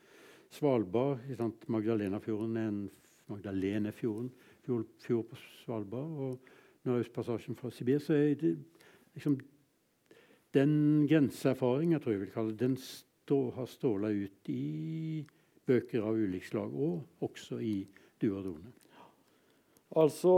[0.52, 1.20] Svalbard.
[1.68, 2.90] Magdalenefjorden er en
[3.28, 4.30] Magdalenefjorden,
[4.62, 6.12] fjord, fjord på Svalbard.
[6.22, 6.40] Og
[6.86, 8.00] Nordøstpassasjen fra Sibir.
[8.00, 8.58] Så er det
[9.16, 9.40] liksom
[10.56, 15.24] den grenseerfaringa tror jeg vil kalle den stå, har ståla ut i
[15.68, 17.76] bøker av ulikt slag, og også i
[18.22, 18.74] Duardone.
[19.92, 20.34] Altså,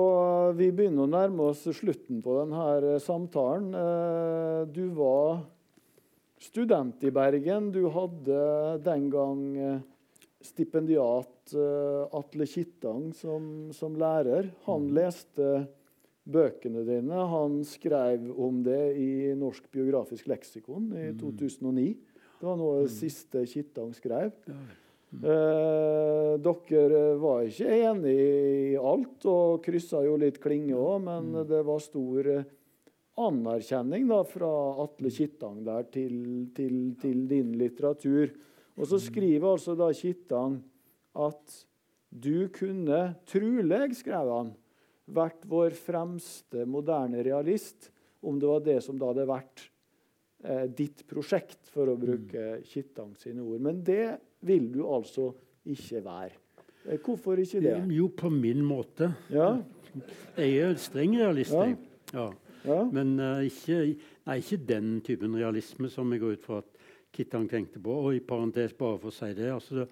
[0.57, 3.73] Vi begynner å nærme oss slutten på denne samtalen.
[3.77, 5.43] Eh, du var
[6.41, 7.69] student i Bergen.
[7.71, 8.39] Du hadde
[8.81, 9.83] den gang eh,
[10.41, 14.49] stipendiat eh, Atle Kittang som, som lærer.
[14.65, 14.93] Han mm.
[14.97, 15.53] leste
[16.23, 17.25] bøkene dine.
[17.33, 21.89] Han skrev om det i Norsk biografisk leksikon i 2009.
[21.91, 22.29] Mm.
[22.39, 22.95] Det var noe det mm.
[22.95, 24.33] siste Kittang skrev.
[25.13, 28.23] Eh, dere var ikke enige
[28.73, 31.43] i alt og kryssa jo litt klinge òg, men mm.
[31.51, 32.47] det var stor eh,
[33.23, 34.49] anerkjenning da, fra
[34.83, 36.15] Atle Kittang der til,
[36.55, 38.33] til, til, din litteratur.
[38.73, 39.05] Og så mm.
[39.05, 40.57] skriver altså da Kittang
[41.13, 41.61] at
[42.09, 44.51] du kunne truleg, skrev han,
[45.05, 47.89] vært vår fremste moderne realist
[48.23, 49.65] om det var det som da hadde vært
[50.45, 52.63] eh, ditt prosjekt, for å bruke mm.
[52.69, 53.59] Kittang sine ord.
[53.65, 54.15] Men det
[54.47, 55.31] vil du altså
[55.67, 56.39] ikke være.
[56.87, 57.75] Eh, hvorfor ikke det?
[57.91, 59.11] Jo, på min måte.
[59.33, 59.57] Ja.
[60.39, 61.77] Jeg er streng realist, jeg.
[62.13, 62.29] Ja.
[62.63, 62.79] Ja.
[62.95, 66.69] Men uh, ikke, nei, ikke, den typen realisme som jeg går ut fra at
[67.13, 67.97] Kittang tenkte på.
[68.07, 69.83] Og i parentes, bare for å si det altså,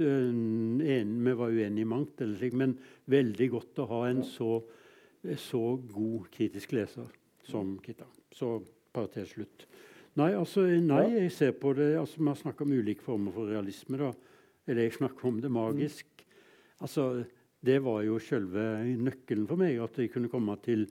[0.00, 2.76] en, Vi var uenige i mangt, eller men
[3.10, 4.60] veldig godt å ha en så,
[5.36, 7.08] så god kritisk leser
[7.46, 8.06] som Kitta.
[8.32, 8.58] Så
[8.92, 9.66] parentes slutt.
[10.18, 13.50] Nei, altså, nei, jeg ser på det altså, Vi har snakka om ulike former for
[13.50, 13.98] realisme.
[13.98, 14.10] da.
[14.66, 16.06] Eller jeg snakker om det magisk.
[16.06, 16.26] Mm.
[16.86, 17.04] Altså,
[17.60, 18.64] det var jo selve
[18.98, 19.78] nøkkelen for meg.
[19.82, 20.86] At jeg kunne komme til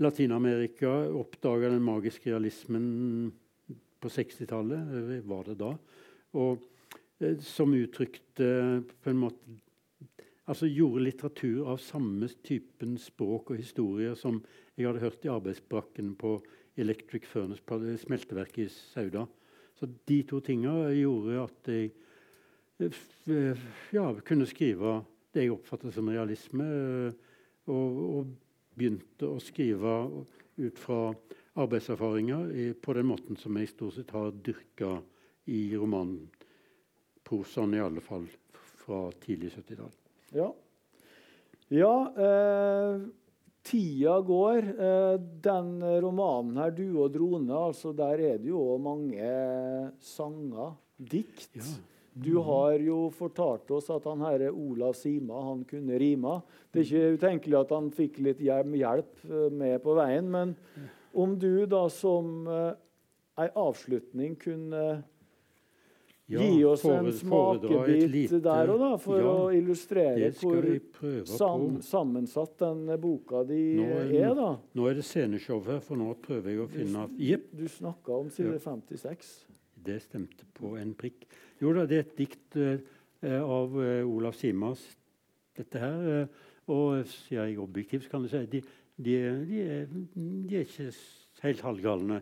[0.00, 3.32] Latin-Amerika, oppdage den magiske realismen
[4.00, 5.74] på 60-tallet, var det da.
[6.40, 6.69] Og eh,
[7.44, 8.46] som uttrykte
[9.02, 9.58] på en måte
[10.50, 14.40] Altså gjorde litteratur av samme typen språk og historier som
[14.74, 16.32] jeg hadde hørt i arbeidsbrakken på
[16.80, 19.28] Electric Furnace, på smelteverket i Sauda.
[19.78, 21.92] Så de to tingene gjorde at jeg
[22.82, 23.62] eh,
[23.94, 24.98] ja, kunne skrive
[25.30, 26.66] det jeg oppfattet som realisme.
[26.66, 27.40] Eh,
[27.70, 28.36] og, og,
[28.80, 29.92] begynte å skrive
[30.56, 31.10] ut fra
[31.60, 34.94] arbeidserfaringer på den måten som jeg stort sett har dyrka
[35.50, 35.66] i
[37.28, 38.26] romanprosaen, i alle fall
[38.76, 39.90] fra tidlig 70-tall.
[40.32, 40.54] Ja.
[41.68, 43.00] ja eh,
[43.62, 44.58] Tida går.
[44.58, 51.50] Eh, den romanen her, 'Du og drone', altså der er det jo mange sanger, dikt.
[51.54, 51.62] Ja.
[52.12, 56.42] Du har jo fortalt oss at han herre Olav Sima han kunne rime.
[56.72, 60.28] Det er ikke utenkelig at han fikk litt hjelp eh, med på veien.
[60.28, 60.56] Men
[61.14, 62.74] om du da som uh,
[63.40, 65.02] ei avslutning kunne
[66.30, 70.68] ja, Gi oss en smakebit der og da, for ja, å illustrere hvor
[71.26, 74.52] sam, sammensatt den boka di er, er, da.
[74.78, 77.48] Nå er det sceneshow her, for nå prøver jeg å finne yep.
[77.50, 78.62] Du snakka om side ja.
[78.62, 79.32] 56.
[79.80, 81.26] Det stemte på en prikk.
[81.62, 82.76] Jo da, det er et dikt uh,
[83.40, 84.84] av uh, Olav Simas,
[85.58, 86.26] dette her.
[86.28, 88.60] Uh, og sier jeg objektivt, kan du si, de,
[89.00, 89.16] de,
[89.48, 90.92] de, er, de er ikke
[91.42, 92.20] helt halvgalne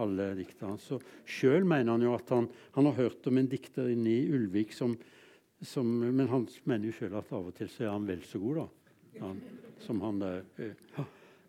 [0.00, 0.90] alle dikta hans.
[1.28, 4.74] Sjøl mener han jo at han, han, har hørt om en dikter inne i Ulvik
[4.76, 4.96] som,
[5.60, 8.40] som Men han mener jo sjøl at av og til så er han vel så
[8.42, 8.68] god, da.
[9.20, 9.40] Han,
[9.84, 10.44] som han der.
[10.62, 11.02] Eh,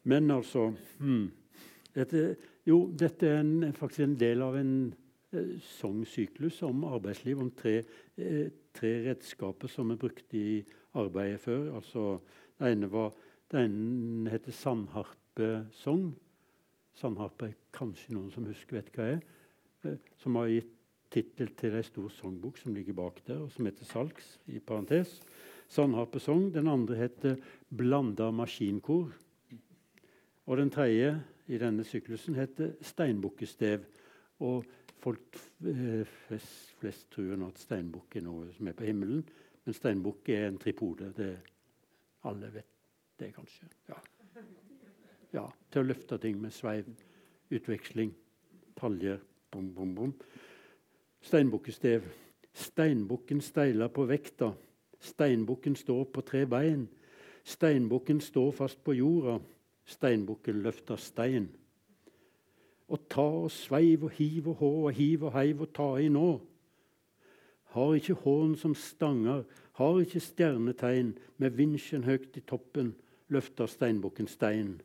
[0.03, 1.29] men altså hmm,
[1.95, 2.35] dette,
[2.67, 4.73] Jo, dette er en, faktisk en del av en
[5.33, 7.79] eh, sangsyklus om arbeidsliv, om tre,
[8.17, 10.61] eh, tre, redskaper som er brukt i
[10.99, 11.71] arbeidet før.
[11.79, 12.05] Altså,
[12.59, 13.15] det ene, var,
[13.51, 16.11] det ene heter sandharpesong.
[16.99, 19.21] Sandharpe kanskje noen som husker vet hva er.
[19.87, 20.77] Eh, som har gitt
[21.11, 24.37] tittel til ei stor sangbok som ligger bak der, og som heter 'Salgs'.
[24.47, 25.21] i parentes.
[25.67, 26.53] Sandharpesong.
[26.53, 27.35] Den andre heter
[27.69, 29.11] 'Blanda maskinkor'.
[30.45, 33.85] Og den tredje i denne syklusen heter 'Steinbukkestev'.
[34.39, 34.65] Og
[34.97, 35.35] folk
[35.65, 39.27] eh, flest, flest tror nå at steinbukk er noe som er på himmelen.
[39.65, 41.13] Men steinbukk er en tripode.
[41.17, 41.39] Det
[42.23, 42.65] alle vet
[43.19, 43.67] det, kanskje.
[43.89, 44.10] Ja
[45.33, 46.87] ja, til å løfte ting med sveiv,
[47.51, 48.11] utveksling,
[48.75, 49.19] paljer,
[49.51, 50.13] bom, bom, bom.
[51.21, 52.07] Steinbukkestev.
[52.53, 54.51] Steinbukken steiler på vekta.
[54.99, 56.87] Steinbukken står på tre bein.
[57.43, 59.39] Steinbukken står fast på jorda.
[59.85, 61.49] Steinbukken løfter stein.
[62.91, 66.09] Og ta og sveiv og hiv og hå og hiv og heiv og ta i
[66.11, 66.29] nå.
[67.71, 69.45] Har ikke hån som stanger,
[69.79, 72.91] har ikke stjernetegn, med vinsjen høgt i toppen
[73.31, 74.81] løfter steinbukken stein.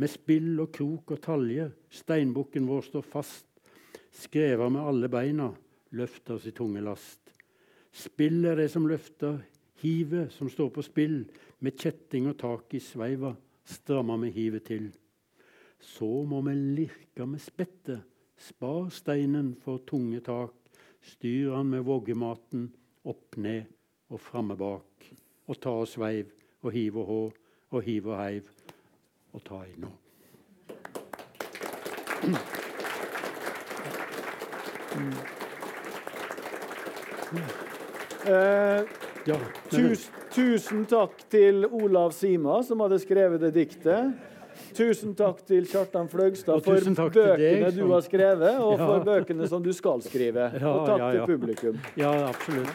[0.00, 3.44] Med spill og krok og talje, steinbukken vår står fast.
[4.16, 5.50] Skreva med alle beina,
[5.92, 7.34] løfter sin tunge last.
[7.92, 9.42] Spill er det som løfter,
[9.82, 11.18] hivet som står på spill.
[11.60, 13.34] Med kjetting og tak i sveiva,
[13.68, 14.86] stramma med hivet til.
[15.76, 18.00] Så må vi lirke med spettet,
[18.40, 20.56] spar steinen for tunge tak.
[21.04, 22.70] Styr han med voggematen,
[23.04, 23.68] opp ned
[24.08, 25.10] og framme bak.
[25.44, 26.32] Og ta og sveiv
[26.64, 27.22] og hiv og hå,
[27.76, 28.48] og hiv og heiv
[29.34, 29.90] og ta i nå.
[38.26, 38.82] Eh,
[39.28, 39.36] Ja,
[39.70, 44.14] tus, tusen takk til Olav Sima, som hadde skrevet det diktet.
[44.76, 48.86] Tusen takk til Kjartan Fløgstad for bøkene du har skrevet, og Ja.
[48.86, 50.48] for bøkene som du skal skrive.
[50.60, 51.80] Ja, og takk ja, til publikum.
[51.96, 52.72] ja absolutt.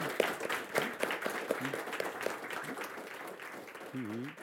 [3.92, 4.35] Mhm.